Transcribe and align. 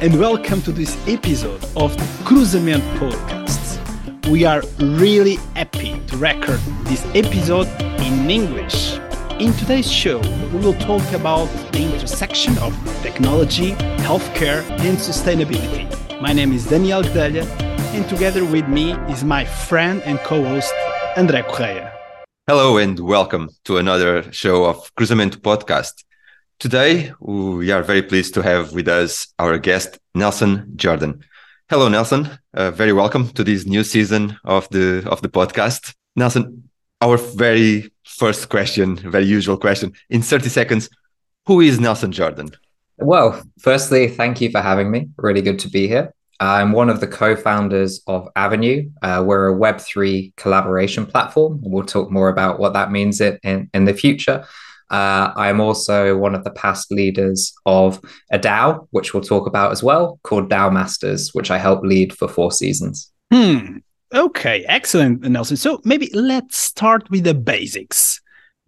and 0.00 0.16
welcome 0.20 0.62
to 0.62 0.70
this 0.70 0.96
episode 1.08 1.60
of 1.74 1.92
Cruzamento 2.22 2.80
Podcasts. 3.00 4.28
We 4.28 4.44
are 4.44 4.62
really 4.78 5.38
happy 5.56 6.00
to 6.06 6.16
record 6.16 6.60
this 6.84 7.04
episode 7.16 7.66
in 8.02 8.30
English. 8.30 8.96
In 9.40 9.52
today's 9.54 9.90
show, 9.90 10.20
we 10.52 10.60
will 10.60 10.74
talk 10.74 11.02
about 11.12 11.46
the 11.72 11.92
intersection 11.92 12.56
of 12.58 12.72
technology, 13.02 13.72
healthcare, 14.06 14.62
and 14.86 14.96
sustainability. 14.98 15.90
My 16.20 16.32
name 16.32 16.52
is 16.52 16.64
Daniel 16.66 17.02
Guedelha, 17.02 17.44
and 17.92 18.08
together 18.08 18.44
with 18.44 18.68
me 18.68 18.92
is 19.10 19.24
my 19.24 19.44
friend 19.44 20.00
and 20.04 20.20
co 20.20 20.44
host, 20.44 20.72
André 21.16 21.44
Correia. 21.48 21.92
Hello, 22.46 22.78
and 22.78 23.00
welcome 23.00 23.50
to 23.64 23.78
another 23.78 24.30
show 24.30 24.64
of 24.64 24.94
Cruzamento 24.94 25.38
Podcast. 25.38 26.04
Today, 26.58 27.12
we 27.20 27.70
are 27.70 27.84
very 27.84 28.02
pleased 28.02 28.34
to 28.34 28.42
have 28.42 28.72
with 28.72 28.88
us 28.88 29.32
our 29.38 29.58
guest, 29.58 30.00
Nelson 30.16 30.72
Jordan. 30.74 31.22
Hello, 31.70 31.88
Nelson. 31.88 32.36
Uh, 32.52 32.72
very 32.72 32.92
welcome 32.92 33.28
to 33.34 33.44
this 33.44 33.64
new 33.64 33.84
season 33.84 34.36
of 34.42 34.68
the 34.70 35.08
of 35.08 35.22
the 35.22 35.28
podcast. 35.28 35.94
Nelson, 36.16 36.68
our 37.00 37.16
very 37.16 37.92
first 38.02 38.48
question, 38.48 38.96
very 38.96 39.24
usual 39.24 39.56
question. 39.56 39.92
In 40.10 40.20
30 40.20 40.48
seconds, 40.48 40.90
who 41.46 41.60
is 41.60 41.78
Nelson 41.78 42.10
Jordan? 42.10 42.50
Well, 42.96 43.40
firstly, 43.60 44.08
thank 44.08 44.40
you 44.40 44.50
for 44.50 44.60
having 44.60 44.90
me. 44.90 45.10
Really 45.16 45.42
good 45.42 45.60
to 45.60 45.70
be 45.70 45.86
here. 45.86 46.12
I'm 46.40 46.72
one 46.72 46.90
of 46.90 46.98
the 46.98 47.06
co 47.06 47.36
founders 47.36 48.02
of 48.08 48.28
Avenue. 48.34 48.90
Uh, 49.00 49.22
we're 49.24 49.54
a 49.54 49.56
Web3 49.56 50.34
collaboration 50.34 51.06
platform. 51.06 51.60
We'll 51.62 51.86
talk 51.86 52.10
more 52.10 52.28
about 52.28 52.58
what 52.58 52.72
that 52.72 52.90
means 52.90 53.20
in, 53.20 53.70
in 53.72 53.84
the 53.84 53.94
future. 53.94 54.44
Uh, 54.90 55.32
I'm 55.36 55.60
also 55.60 56.16
one 56.16 56.34
of 56.34 56.44
the 56.44 56.50
past 56.50 56.90
leaders 56.90 57.52
of 57.66 58.00
a 58.30 58.38
DAO, 58.38 58.86
which 58.90 59.12
we'll 59.12 59.22
talk 59.22 59.46
about 59.46 59.72
as 59.72 59.82
well, 59.82 60.18
called 60.22 60.50
DAO 60.50 60.72
Masters, 60.72 61.30
which 61.34 61.50
I 61.50 61.58
help 61.58 61.82
lead 61.82 62.16
for 62.16 62.28
four 62.28 62.52
seasons. 62.52 63.10
Hmm. 63.32 63.78
Okay, 64.14 64.64
excellent, 64.66 65.20
Nelson. 65.20 65.58
So 65.58 65.80
maybe 65.84 66.10
let's 66.14 66.56
start 66.56 67.10
with 67.10 67.24
the 67.24 67.34
basics. 67.34 68.20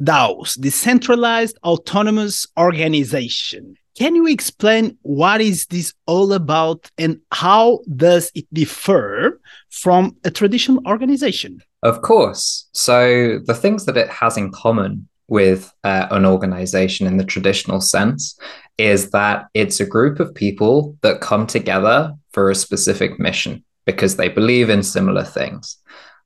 DAOs, 0.03 0.59
decentralized 0.59 1.59
autonomous 1.63 2.47
organization. 2.59 3.77
Can 3.99 4.15
you 4.15 4.27
explain 4.29 4.97
what 5.03 5.43
is 5.43 5.67
this 5.67 5.93
all 6.07 6.33
about 6.33 6.91
and 6.97 7.21
how 7.33 7.81
does 7.97 8.31
it 8.35 8.47
differ 8.53 9.41
from 9.69 10.17
a 10.25 10.31
traditional 10.31 10.81
organization? 10.87 11.61
Of 11.83 12.01
course. 12.01 12.69
So 12.73 13.41
the 13.45 13.55
things 13.55 13.85
that 13.87 13.99
it 13.99 14.09
has 14.09 14.37
in 14.39 14.53
common 14.53 15.09
with 15.31 15.73
uh, 15.85 16.09
an 16.11 16.27
organization 16.27 17.07
in 17.07 17.17
the 17.17 17.25
traditional 17.25 17.81
sense 17.81 18.39
is 18.77 19.11
that 19.13 19.47
it's 19.55 19.81
a 19.81 19.87
group 19.87 20.21
of 20.21 20.35
people 20.35 20.97
that 21.03 21.21
come 21.21 21.47
together 21.47 22.13
for 22.33 22.51
a 22.51 22.55
specific 22.55 23.19
mission 23.19 23.65
because 23.87 24.17
they 24.17 24.29
believe 24.29 24.69
in 24.69 24.83
similar 24.83 25.25
things. 25.25 25.79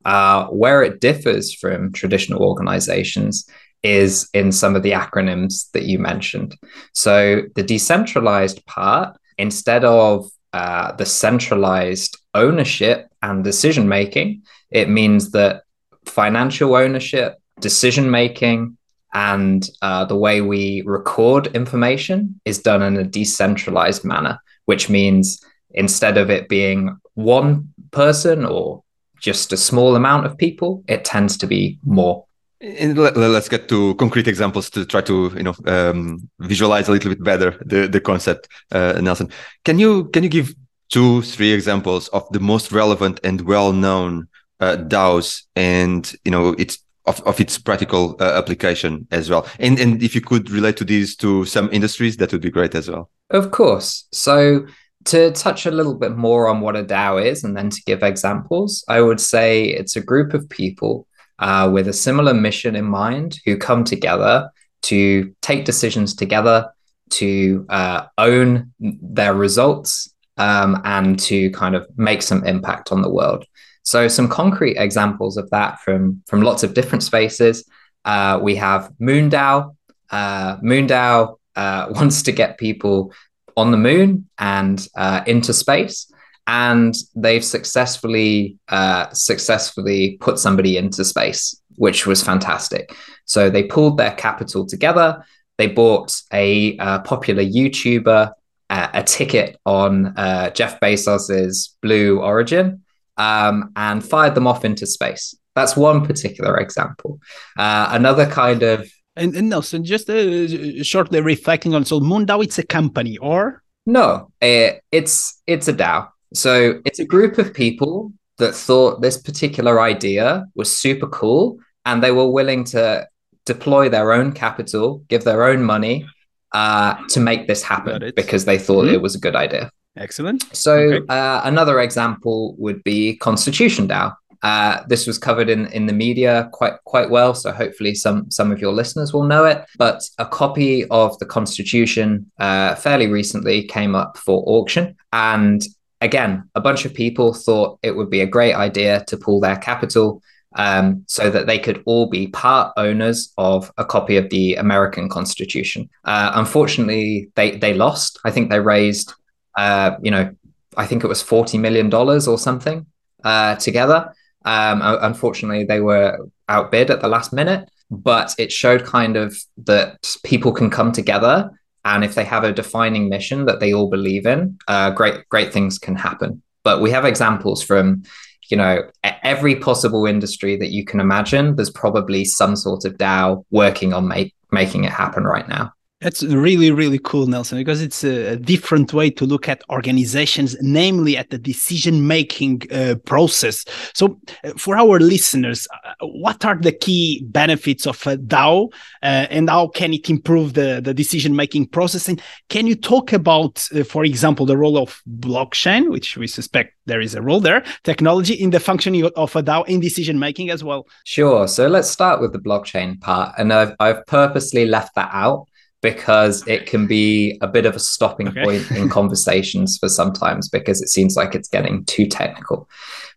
Uh, 0.04 0.46
where 0.48 0.82
it 0.82 1.00
differs 1.00 1.54
from 1.54 1.92
traditional 1.92 2.42
organizations 2.42 3.48
is 3.82 4.28
in 4.34 4.52
some 4.52 4.76
of 4.76 4.82
the 4.82 4.92
acronyms 4.92 5.70
that 5.72 5.84
you 5.84 5.98
mentioned. 5.98 6.56
So, 6.92 7.42
the 7.54 7.62
decentralized 7.62 8.64
part, 8.66 9.16
instead 9.38 9.84
of 9.84 10.30
uh, 10.52 10.92
the 10.92 11.06
centralized 11.06 12.18
ownership 12.34 13.08
and 13.22 13.42
decision 13.42 13.88
making, 13.88 14.42
it 14.70 14.88
means 14.88 15.30
that 15.30 15.62
financial 16.04 16.74
ownership, 16.74 17.38
decision 17.60 18.10
making, 18.10 18.76
and 19.14 19.68
uh, 19.80 20.04
the 20.04 20.16
way 20.16 20.40
we 20.40 20.82
record 20.84 21.46
information 21.54 22.40
is 22.44 22.58
done 22.58 22.82
in 22.82 22.96
a 22.96 23.04
decentralized 23.04 24.04
manner, 24.04 24.38
which 24.66 24.90
means 24.90 25.40
instead 25.70 26.18
of 26.18 26.30
it 26.30 26.48
being 26.48 26.96
one 27.14 27.72
person 27.92 28.44
or 28.44 28.82
just 29.20 29.52
a 29.52 29.56
small 29.56 29.96
amount 29.96 30.26
of 30.26 30.36
people, 30.36 30.84
it 30.88 31.04
tends 31.04 31.36
to 31.38 31.46
be 31.46 31.78
more. 31.84 32.26
And 32.60 32.98
let, 32.98 33.16
us 33.16 33.48
get 33.48 33.68
to 33.68 33.94
concrete 33.96 34.26
examples 34.26 34.70
to 34.70 34.84
try 34.86 35.02
to 35.02 35.32
you 35.36 35.42
know 35.42 35.54
um, 35.66 36.28
visualize 36.40 36.88
a 36.88 36.92
little 36.92 37.10
bit 37.10 37.22
better 37.22 37.62
the 37.64 37.86
the 37.88 38.00
concept. 38.00 38.48
Uh, 38.72 38.98
Nelson, 39.02 39.28
can 39.64 39.78
you 39.78 40.04
can 40.06 40.22
you 40.22 40.30
give 40.30 40.54
two 40.88 41.20
three 41.22 41.52
examples 41.52 42.08
of 42.08 42.26
the 42.32 42.40
most 42.40 42.72
relevant 42.72 43.20
and 43.22 43.42
well 43.42 43.72
known 43.72 44.28
uh, 44.60 44.76
DAOs 44.76 45.42
and 45.54 46.14
you 46.24 46.30
know 46.30 46.54
its 46.56 46.78
of, 47.06 47.20
of 47.22 47.40
its 47.40 47.58
practical 47.58 48.16
uh, 48.20 48.32
application 48.34 49.06
as 49.10 49.30
well. 49.30 49.46
And 49.58 49.78
and 49.78 50.02
if 50.02 50.14
you 50.14 50.20
could 50.20 50.50
relate 50.50 50.76
to 50.78 50.84
these 50.84 51.16
to 51.16 51.44
some 51.44 51.68
industries, 51.72 52.16
that 52.18 52.32
would 52.32 52.42
be 52.42 52.50
great 52.50 52.74
as 52.74 52.90
well. 52.90 53.10
Of 53.30 53.50
course. 53.50 54.06
So 54.12 54.66
to 55.06 55.30
touch 55.32 55.66
a 55.66 55.70
little 55.70 55.94
bit 55.94 56.16
more 56.16 56.48
on 56.48 56.60
what 56.60 56.76
a 56.76 56.84
DAO 56.84 57.24
is, 57.24 57.44
and 57.44 57.56
then 57.56 57.70
to 57.70 57.82
give 57.86 58.02
examples, 58.02 58.84
I 58.88 59.00
would 59.00 59.20
say 59.20 59.66
it's 59.66 59.96
a 59.96 60.00
group 60.02 60.34
of 60.34 60.48
people 60.48 61.06
uh, 61.38 61.70
with 61.72 61.88
a 61.88 61.92
similar 61.92 62.32
mission 62.32 62.74
in 62.76 62.86
mind 62.86 63.38
who 63.44 63.56
come 63.56 63.84
together 63.84 64.50
to 64.82 65.34
take 65.42 65.64
decisions 65.64 66.14
together, 66.14 66.70
to 67.10 67.66
uh, 67.68 68.06
own 68.18 68.72
their 68.80 69.34
results, 69.34 70.12
um, 70.36 70.80
and 70.84 71.18
to 71.18 71.50
kind 71.50 71.74
of 71.74 71.86
make 71.96 72.22
some 72.22 72.44
impact 72.44 72.92
on 72.92 73.02
the 73.02 73.10
world. 73.10 73.44
So 73.84 74.08
some 74.08 74.28
concrete 74.28 74.76
examples 74.76 75.36
of 75.36 75.48
that 75.50 75.80
from 75.80 76.22
from 76.26 76.42
lots 76.42 76.62
of 76.62 76.74
different 76.74 77.02
spaces. 77.02 77.68
Uh, 78.04 78.40
we 78.42 78.56
have 78.56 78.90
Moondao. 79.00 79.76
Uh, 80.10 80.56
Moondao 80.58 81.38
uh, 81.54 81.86
wants 81.90 82.22
to 82.22 82.32
get 82.32 82.58
people 82.58 83.12
on 83.56 83.70
the 83.70 83.76
moon 83.76 84.28
and 84.38 84.86
uh, 84.96 85.22
into 85.26 85.52
space, 85.52 86.10
and 86.46 86.94
they've 87.14 87.44
successfully 87.44 88.58
uh, 88.68 89.10
successfully 89.12 90.16
put 90.20 90.38
somebody 90.38 90.78
into 90.78 91.04
space, 91.04 91.60
which 91.76 92.06
was 92.06 92.22
fantastic. 92.22 92.94
So 93.26 93.50
they 93.50 93.64
pulled 93.64 93.98
their 93.98 94.12
capital 94.12 94.66
together. 94.66 95.24
They 95.58 95.68
bought 95.68 96.20
a 96.32 96.76
uh, 96.78 97.00
popular 97.00 97.44
YouTuber 97.44 98.32
a 98.70 99.04
ticket 99.04 99.56
on 99.64 100.14
Jeff 100.52 100.80
Bezos's 100.80 101.76
Blue 101.80 102.18
Origin 102.20 102.83
um, 103.16 103.70
and 103.76 104.04
fired 104.04 104.34
them 104.34 104.46
off 104.46 104.64
into 104.64 104.86
space. 104.86 105.34
That's 105.54 105.76
one 105.76 106.04
particular 106.04 106.58
example. 106.58 107.20
Uh, 107.56 107.88
another 107.90 108.26
kind 108.26 108.62
of 108.62 108.90
and, 109.16 109.34
and 109.36 109.48
Nelson, 109.48 109.84
just 109.84 110.10
uh, 110.10 110.82
shortly 110.82 111.20
reflecting 111.20 111.74
on 111.74 111.84
so 111.84 112.00
Moondao, 112.00 112.42
it's 112.42 112.58
a 112.58 112.64
company 112.64 113.16
or 113.18 113.62
no, 113.86 114.30
it, 114.40 114.82
it's 114.90 115.40
it's 115.46 115.68
a 115.68 115.72
DAO. 115.72 116.08
So 116.32 116.80
it's 116.84 116.98
a 116.98 117.04
group 117.04 117.38
of 117.38 117.54
people 117.54 118.12
that 118.38 118.54
thought 118.54 119.02
this 119.02 119.20
particular 119.20 119.80
idea 119.80 120.46
was 120.54 120.76
super 120.76 121.06
cool, 121.06 121.58
and 121.84 122.02
they 122.02 122.10
were 122.10 122.28
willing 122.28 122.64
to 122.64 123.06
deploy 123.44 123.88
their 123.88 124.12
own 124.12 124.32
capital, 124.32 125.04
give 125.08 125.24
their 125.24 125.44
own 125.44 125.62
money 125.62 126.06
uh, 126.52 126.94
to 127.08 127.20
make 127.20 127.46
this 127.46 127.62
happen 127.62 128.12
because 128.16 128.46
they 128.46 128.58
thought 128.58 128.86
mm-hmm. 128.86 128.94
it 128.94 129.02
was 129.02 129.14
a 129.14 129.20
good 129.20 129.36
idea. 129.36 129.70
Excellent. 129.96 130.44
So 130.56 130.74
okay. 130.74 131.06
uh, 131.08 131.42
another 131.44 131.80
example 131.80 132.56
would 132.58 132.82
be 132.82 133.16
Constitution 133.16 133.86
DAO. 133.86 134.14
Uh, 134.42 134.82
this 134.88 135.06
was 135.06 135.16
covered 135.16 135.48
in, 135.48 135.66
in 135.68 135.86
the 135.86 135.92
media 135.92 136.50
quite 136.52 136.74
quite 136.84 137.08
well, 137.08 137.32
so 137.34 137.50
hopefully 137.50 137.94
some 137.94 138.30
some 138.30 138.52
of 138.52 138.60
your 138.60 138.72
listeners 138.72 139.12
will 139.14 139.24
know 139.24 139.46
it. 139.46 139.64
But 139.78 140.02
a 140.18 140.26
copy 140.26 140.84
of 140.90 141.18
the 141.18 141.24
Constitution 141.24 142.30
uh, 142.38 142.74
fairly 142.74 143.06
recently 143.06 143.64
came 143.64 143.94
up 143.94 144.18
for 144.18 144.44
auction, 144.46 144.96
and 145.12 145.64
again, 146.02 146.50
a 146.54 146.60
bunch 146.60 146.84
of 146.84 146.92
people 146.92 147.32
thought 147.32 147.78
it 147.82 147.96
would 147.96 148.10
be 148.10 148.20
a 148.20 148.26
great 148.26 148.52
idea 148.52 149.02
to 149.06 149.16
pool 149.16 149.40
their 149.40 149.56
capital 149.56 150.20
um, 150.56 151.04
so 151.06 151.30
that 151.30 151.46
they 151.46 151.58
could 151.58 151.82
all 151.86 152.10
be 152.10 152.26
part 152.26 152.72
owners 152.76 153.32
of 153.38 153.72
a 153.78 153.84
copy 153.84 154.18
of 154.18 154.28
the 154.28 154.56
American 154.56 155.08
Constitution. 155.08 155.88
Uh, 156.04 156.32
unfortunately, 156.34 157.30
they 157.34 157.52
they 157.56 157.72
lost. 157.72 158.18
I 158.24 158.30
think 158.30 158.50
they 158.50 158.60
raised 158.60 159.14
uh, 159.56 159.92
you 160.02 160.10
know, 160.10 160.34
I 160.76 160.86
think 160.86 161.04
it 161.04 161.08
was 161.08 161.22
forty 161.22 161.58
million 161.58 161.88
dollars 161.90 162.26
or 162.26 162.38
something 162.38 162.86
uh, 163.22 163.56
together. 163.56 164.14
Um, 164.44 164.80
unfortunately, 164.82 165.64
they 165.64 165.80
were 165.80 166.18
outbid 166.48 166.90
at 166.90 167.00
the 167.00 167.08
last 167.08 167.32
minute, 167.32 167.68
but 167.90 168.34
it 168.38 168.52
showed 168.52 168.84
kind 168.84 169.16
of 169.16 169.36
that 169.64 169.98
people 170.24 170.52
can 170.52 170.70
come 170.70 170.92
together, 170.92 171.50
and 171.84 172.04
if 172.04 172.14
they 172.14 172.24
have 172.24 172.44
a 172.44 172.52
defining 172.52 173.08
mission 173.08 173.46
that 173.46 173.60
they 173.60 173.72
all 173.72 173.88
believe 173.88 174.26
in, 174.26 174.58
uh, 174.68 174.90
great 174.90 175.28
great 175.28 175.52
things 175.52 175.78
can 175.78 175.96
happen. 175.96 176.42
But 176.62 176.80
we 176.80 176.90
have 176.90 177.04
examples 177.04 177.62
from 177.62 178.02
you 178.50 178.56
know 178.56 178.90
every 179.22 179.56
possible 179.56 180.06
industry 180.06 180.56
that 180.56 180.70
you 180.70 180.84
can 180.84 181.00
imagine. 181.00 181.56
There's 181.56 181.70
probably 181.70 182.24
some 182.24 182.56
sort 182.56 182.84
of 182.84 182.98
DAO 182.98 183.44
working 183.50 183.92
on 183.92 184.08
make, 184.08 184.34
making 184.52 184.84
it 184.84 184.92
happen 184.92 185.24
right 185.24 185.48
now. 185.48 185.72
That's 186.04 186.22
really, 186.22 186.70
really 186.70 186.98
cool, 186.98 187.26
Nelson, 187.26 187.56
because 187.56 187.80
it's 187.80 188.04
a, 188.04 188.36
different 188.36 188.92
way 188.92 189.08
to 189.08 189.24
look 189.24 189.48
at 189.48 189.62
organizations, 189.70 190.54
namely 190.60 191.16
at 191.16 191.30
the 191.30 191.38
decision 191.38 192.06
making 192.06 192.64
uh, 192.70 192.96
process. 193.06 193.64
So, 193.94 194.20
uh, 194.44 194.50
for 194.58 194.76
our 194.76 195.00
listeners, 195.00 195.66
uh, 195.72 195.94
what 196.02 196.44
are 196.44 196.56
the 196.56 196.72
key 196.72 197.24
benefits 197.24 197.86
of 197.86 198.06
a 198.06 198.18
DAO 198.18 198.70
uh, 199.02 199.28
and 199.30 199.48
how 199.48 199.68
can 199.68 199.94
it 199.94 200.10
improve 200.10 200.52
the, 200.52 200.82
the 200.84 200.92
decision 200.92 201.34
making 201.34 201.68
process? 201.68 202.06
And 202.06 202.20
can 202.50 202.66
you 202.66 202.74
talk 202.74 203.14
about, 203.14 203.66
uh, 203.74 203.82
for 203.82 204.04
example, 204.04 204.44
the 204.44 204.58
role 204.58 204.76
of 204.76 205.00
blockchain, 205.08 205.90
which 205.90 206.18
we 206.18 206.26
suspect 206.26 206.74
there 206.84 207.00
is 207.00 207.14
a 207.14 207.22
role 207.22 207.40
there, 207.40 207.64
technology 207.82 208.34
in 208.34 208.50
the 208.50 208.60
functioning 208.60 209.06
of 209.16 209.34
a 209.34 209.42
DAO 209.42 209.66
in 209.68 209.80
decision 209.80 210.18
making 210.18 210.50
as 210.50 210.62
well? 210.62 210.86
Sure. 211.04 211.48
So, 211.48 211.66
let's 211.66 211.88
start 211.88 212.20
with 212.20 212.34
the 212.34 212.40
blockchain 212.40 213.00
part. 213.00 213.34
And 213.38 213.54
I've, 213.54 213.74
I've 213.80 214.04
purposely 214.04 214.66
left 214.66 214.96
that 214.96 215.08
out 215.10 215.48
because 215.84 216.42
it 216.48 216.64
can 216.64 216.86
be 216.86 217.36
a 217.42 217.46
bit 217.46 217.66
of 217.66 217.76
a 217.76 217.78
stopping 217.78 218.28
okay. 218.28 218.42
point 218.42 218.70
in 218.70 218.88
conversations 218.98 219.76
for 219.76 219.90
sometimes 219.90 220.48
because 220.48 220.80
it 220.80 220.88
seems 220.88 221.14
like 221.14 221.34
it's 221.34 221.46
getting 221.46 221.84
too 221.84 222.06
technical. 222.06 222.66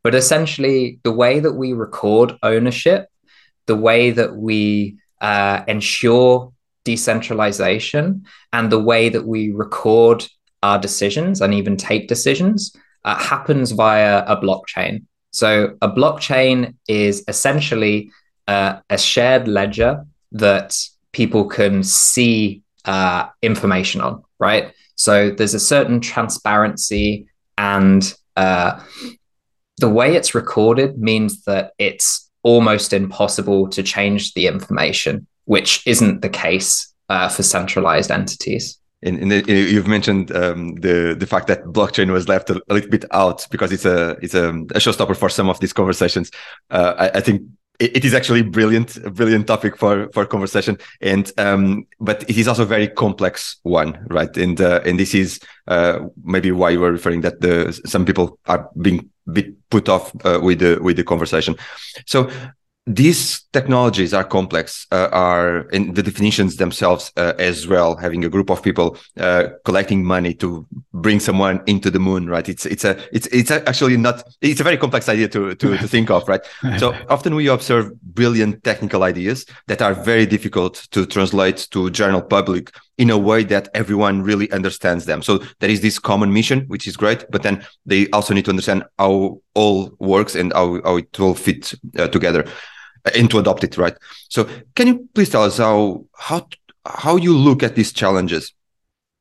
But 0.04 0.14
essentially, 0.14 1.00
the 1.04 1.14
way 1.14 1.40
that 1.40 1.54
we 1.54 1.72
record 1.72 2.38
ownership, 2.44 3.08
the 3.68 3.78
way 3.78 4.12
that 4.12 4.36
we 4.36 4.98
uh, 5.22 5.64
ensure 5.70 6.52
decentralization, 6.84 8.26
and 8.52 8.70
the 8.70 8.84
way 8.84 9.08
that 9.08 9.26
we 9.26 9.54
record 9.54 10.28
our 10.62 10.78
decisions 10.78 11.40
and 11.40 11.54
even 11.54 11.78
take 11.78 12.10
decisions 12.10 12.76
uh, 13.06 13.16
happens 13.16 13.72
via 13.72 14.26
a 14.28 14.36
blockchain. 14.36 15.06
So, 15.32 15.78
a 15.82 15.90
blockchain 15.90 16.76
is 16.90 17.24
essentially 17.30 18.12
uh, 18.50 18.80
a 18.90 18.98
shared 18.98 19.48
ledger 19.48 20.06
that 20.34 20.78
people 21.18 21.46
can 21.46 21.84
see 21.84 22.62
uh, 22.86 23.26
information 23.42 24.02
on, 24.02 24.24
right? 24.40 24.72
So 24.96 25.32
there's 25.32 25.56
a 25.56 25.60
certain 25.60 26.00
transparency, 26.00 27.28
and 27.58 28.04
uh, 28.36 28.80
the 29.78 29.90
way 29.90 30.16
it's 30.16 30.36
recorded 30.36 31.00
means 31.00 31.44
that 31.46 31.72
it's 31.80 32.30
almost 32.44 32.94
impossible 32.94 33.68
to 33.70 33.82
change 33.82 34.34
the 34.36 34.46
information, 34.46 35.26
which 35.46 35.86
isn't 35.88 36.22
the 36.22 36.30
case 36.30 36.94
uh, 37.10 37.30
for 37.30 37.42
centralized 37.42 38.12
entities. 38.12 38.78
In, 39.02 39.18
in 39.20 39.30
the, 39.30 39.44
you've 39.52 39.88
mentioned 39.88 40.32
um, 40.36 40.76
the 40.76 41.16
the 41.18 41.28
fact 41.28 41.48
that 41.48 41.64
blockchain 41.66 42.12
was 42.12 42.28
left 42.28 42.50
a, 42.50 42.56
a, 42.70 42.74
little 42.74 42.90
bit 42.90 43.06
out 43.12 43.48
because 43.52 43.72
it's 43.72 43.86
a 43.86 44.18
it's 44.24 44.34
a, 44.34 44.50
a 44.50 44.80
showstopper 44.80 45.16
for 45.16 45.30
some 45.30 45.50
of 45.50 45.60
these 45.60 45.74
conversations. 45.74 46.32
Uh, 46.72 46.94
I, 46.98 47.18
I, 47.20 47.22
think 47.22 47.44
it 47.80 48.04
is 48.04 48.14
actually 48.14 48.42
brilliant, 48.42 48.98
a 48.98 49.12
brilliant 49.12 49.48
topic 49.48 49.78
for 49.78 50.10
for 50.12 50.26
conversation, 50.26 50.78
and 51.02 51.32
um, 51.38 51.86
but 52.00 52.24
it 52.30 52.38
is 52.38 52.48
also 52.48 52.64
a 52.64 52.66
very 52.66 52.88
complex 52.88 53.58
one, 53.64 54.06
right? 54.10 54.36
And 54.38 54.60
uh, 54.60 54.82
and 54.86 55.00
this 55.00 55.14
is 55.14 55.40
uh, 55.68 56.00
maybe 56.24 56.52
why 56.52 56.72
you 56.72 56.80
were 56.80 56.92
referring 56.92 57.22
that 57.22 57.42
the 57.42 57.80
some 57.86 58.06
people 58.06 58.40
are 58.48 58.70
being 58.82 59.10
bit 59.32 59.54
put 59.70 59.90
off 59.90 60.12
uh, 60.26 60.40
with 60.42 60.60
the 60.60 60.80
with 60.82 60.98
the 60.98 61.04
conversation. 61.04 61.56
So 62.06 62.30
these 62.88 63.42
technologies 63.52 64.14
are 64.14 64.24
complex 64.24 64.88
uh, 64.94 65.10
are 65.12 65.68
in 65.72 65.94
the 65.94 66.02
definitions 66.02 66.56
themselves 66.56 67.12
uh, 67.18 67.34
as 67.38 67.68
well 67.68 67.98
having 67.98 68.24
a 68.24 68.30
group 68.30 68.50
of 68.50 68.64
people 68.64 68.98
uh, 69.20 69.50
collecting 69.66 70.06
money 70.06 70.34
to 70.34 70.66
bring 70.94 71.20
someone 71.20 71.62
into 71.68 71.92
the 71.92 72.00
moon 72.00 72.30
right? 72.30 72.48
It's 72.48 72.66
it's 72.66 72.86
a 72.86 72.98
it's 73.12 73.28
it's 73.28 73.52
actually 73.52 73.98
not 73.98 74.24
it's 74.42 74.62
a 74.62 74.64
very 74.64 74.78
complex 74.78 75.10
idea 75.10 75.28
to 75.28 75.54
to, 75.54 75.78
to 75.78 75.88
think 75.88 76.10
of 76.10 76.28
right? 76.30 76.42
So 76.78 76.96
often 77.10 77.36
we 77.36 77.48
observe 77.48 77.92
brilliant 78.02 78.64
technical 78.64 79.04
ideas 79.04 79.46
that 79.68 79.82
are 79.82 79.94
very 79.94 80.26
difficult 80.26 80.88
to 80.92 81.06
translate 81.06 81.68
to 81.72 81.90
general 81.90 82.22
public 82.22 82.74
in 82.98 83.10
a 83.10 83.18
way 83.18 83.44
that 83.44 83.70
everyone 83.74 84.22
really 84.24 84.50
understands 84.52 85.06
them. 85.06 85.22
So 85.22 85.44
there 85.60 85.70
is 85.70 85.82
this 85.82 86.00
common 86.00 86.32
mission 86.32 86.62
which 86.68 86.88
is 86.88 86.96
great 86.96 87.26
but 87.32 87.44
then 87.44 87.66
they 87.86 88.10
also 88.12 88.34
need 88.34 88.46
to 88.46 88.52
understand 88.52 88.86
how 88.98 89.42
all 89.56 89.92
works 90.00 90.36
and 90.36 90.54
how, 90.54 90.82
how 90.84 90.98
it 90.98 91.20
all 91.20 91.34
fit 91.34 91.74
uh, 91.98 92.08
together 92.08 92.48
and 93.16 93.30
to 93.32 93.40
adopt 93.40 93.64
it, 93.64 93.78
right? 93.78 93.96
So, 94.30 94.48
can 94.76 94.88
you 94.88 95.10
please 95.14 95.30
tell 95.30 95.44
us 95.44 95.58
how 95.58 96.06
how 96.18 96.48
how 96.86 97.18
you 97.18 97.36
look 97.38 97.64
at 97.64 97.76
these 97.76 97.92
challenges, 97.92 98.54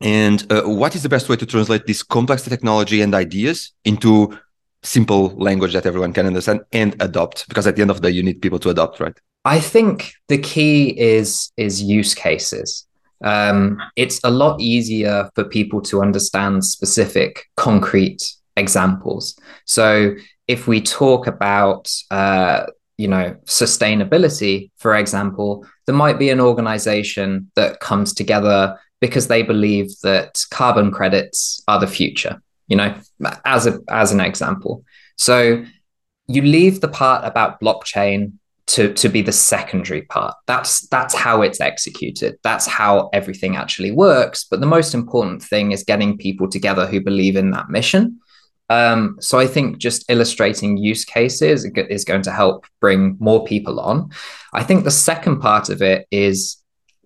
and 0.01 0.51
uh, 0.53 0.63
what 0.63 0.95
is 0.95 1.03
the 1.03 1.09
best 1.09 1.29
way 1.29 1.37
to 1.37 1.47
translate 1.47 1.87
this 1.87 2.03
complex 2.03 2.43
technology 2.43 3.01
and 3.01 3.15
ideas 3.15 3.73
into 3.85 4.39
simple 4.83 5.31
language 5.37 5.73
that 5.73 5.87
everyone 5.87 6.13
can 6.13 6.27
understand 6.27 6.61
and 6.73 6.95
adopt? 7.01 7.49
Because 7.49 7.67
at 7.67 7.77
the 7.77 7.83
end 7.83 7.91
of 7.91 8.01
the 8.01 8.09
day, 8.09 8.15
you 8.15 8.23
need 8.23 8.41
people 8.41 8.59
to 8.61 8.71
adopt, 8.71 9.01
right? 9.01 9.19
I 9.45 9.61
think 9.61 10.13
the 10.29 10.39
key 10.39 10.99
is 10.99 11.53
is 11.57 11.83
use 11.83 12.15
cases. 12.15 12.87
Um, 13.25 13.81
it's 13.97 14.21
a 14.25 14.31
lot 14.31 14.61
easier 14.61 15.31
for 15.35 15.45
people 15.45 15.81
to 15.83 16.03
understand 16.03 16.65
specific, 16.65 17.47
concrete 17.57 18.23
examples. 18.57 19.39
So 19.65 20.15
if 20.49 20.67
we 20.67 20.81
talk 20.81 21.27
about 21.27 21.91
uh, 22.11 22.67
you 22.99 23.09
know 23.09 23.37
sustainability 23.45 24.71
for 24.77 24.97
example 24.97 25.67
there 25.87 25.95
might 25.95 26.19
be 26.19 26.31
an 26.31 26.41
organization 26.41 27.51
that 27.55 27.81
comes 27.81 28.15
together 28.15 28.79
because 29.01 29.29
they 29.29 29.43
believe 29.43 29.89
that 30.03 30.43
carbon 30.51 30.91
credits 30.91 31.63
are 31.69 31.79
the 31.79 31.87
future 31.87 32.41
you 32.69 32.77
know 32.77 32.95
as 33.45 33.67
a 33.67 33.79
as 33.89 34.13
an 34.13 34.21
example. 34.21 34.85
So 35.17 35.65
you 36.29 36.43
leave 36.43 36.81
the 36.81 36.89
part 36.89 37.25
about 37.25 37.61
blockchain 37.61 38.33
to 38.69 38.93
to 38.95 39.09
be 39.09 39.23
the 39.23 39.33
secondary 39.33 40.03
part. 40.03 40.35
That's 40.47 40.87
that's 40.89 41.15
how 41.15 41.43
it's 41.43 41.61
executed. 41.61 42.37
That's 42.43 42.67
how 42.67 43.11
everything 43.13 43.57
actually 43.57 43.93
works. 43.93 44.45
But 44.45 44.61
the 44.61 44.67
most 44.67 44.95
important 44.95 45.43
thing 45.43 45.73
is 45.73 45.85
getting 45.85 46.19
people 46.19 46.49
together 46.49 46.87
who 46.87 47.01
believe 47.01 47.37
in 47.37 47.51
that 47.53 47.69
mission 47.69 48.21
um, 48.69 49.17
so 49.21 49.39
I 49.39 49.47
think 49.47 49.79
just 49.79 50.11
illustrating 50.11 50.77
use 50.77 51.05
cases 51.05 51.65
is 51.65 52.05
going 52.05 52.23
to 52.23 52.33
help 52.33 52.67
bring 52.81 53.17
more 53.21 53.45
people 53.45 53.79
on. 53.79 54.11
I 54.53 54.65
think 54.65 54.85
the 54.85 54.91
second 54.91 55.41
part 55.41 55.69
of 55.69 55.83
it 55.83 56.07
is 56.11 56.63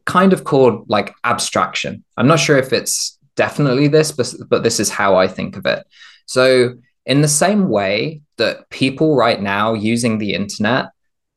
kind 0.07 0.33
of 0.33 0.45
called 0.45 0.89
like 0.89 1.15
abstraction. 1.25 2.03
I'm 2.17 2.27
not 2.27 2.41
sure 2.41 2.57
if 2.57 2.73
it's 2.73 3.19
definitely 3.37 3.89
this, 3.89 4.11
but, 4.13 4.33
but 4.49 4.63
this 4.63 4.81
is 4.81 4.91
how 4.91 5.17
I 5.17 5.29
think 5.29 5.57
of 5.57 5.67
it. 5.67 5.85
So 6.27 6.75
in 7.05 7.21
the 7.21 7.29
same 7.29 7.69
way 7.69 8.23
that 8.39 8.71
people 8.71 9.15
right 9.15 9.41
now 9.41 9.75
using 9.75 10.19
the 10.19 10.35
internet 10.35 10.87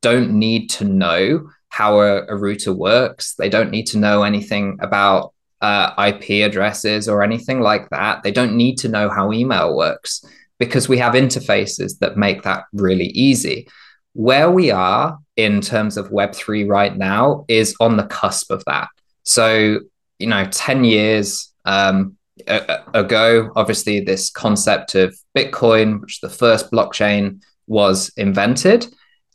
don't 0.00 0.32
need 0.32 0.70
to 0.70 0.84
know 0.84 1.50
how 1.68 2.00
a, 2.00 2.24
a 2.26 2.36
router 2.36 2.72
works, 2.72 3.34
they 3.34 3.48
don't 3.48 3.70
need 3.70 3.86
to 3.88 3.98
know 3.98 4.22
anything 4.22 4.78
about 4.80 5.33
uh, 5.64 5.94
IP 6.08 6.44
addresses 6.44 7.08
or 7.08 7.22
anything 7.22 7.60
like 7.60 7.88
that. 7.88 8.22
They 8.22 8.32
don't 8.32 8.54
need 8.54 8.76
to 8.80 8.88
know 8.88 9.08
how 9.08 9.32
email 9.32 9.74
works 9.74 10.22
because 10.58 10.90
we 10.90 10.98
have 10.98 11.14
interfaces 11.14 11.98
that 12.00 12.18
make 12.18 12.42
that 12.42 12.64
really 12.74 13.06
easy. 13.06 13.66
Where 14.12 14.50
we 14.50 14.70
are 14.70 15.18
in 15.36 15.62
terms 15.62 15.96
of 15.96 16.10
Web3 16.10 16.68
right 16.68 16.94
now 16.94 17.46
is 17.48 17.74
on 17.80 17.96
the 17.96 18.04
cusp 18.04 18.50
of 18.50 18.62
that. 18.66 18.88
So, 19.22 19.80
you 20.18 20.26
know, 20.26 20.44
10 20.50 20.84
years 20.84 21.50
um, 21.64 22.18
ago, 22.46 23.50
obviously, 23.56 24.00
this 24.00 24.28
concept 24.28 24.94
of 24.94 25.16
Bitcoin, 25.34 26.02
which 26.02 26.20
the 26.20 26.28
first 26.28 26.70
blockchain 26.70 27.40
was 27.66 28.12
invented. 28.18 28.86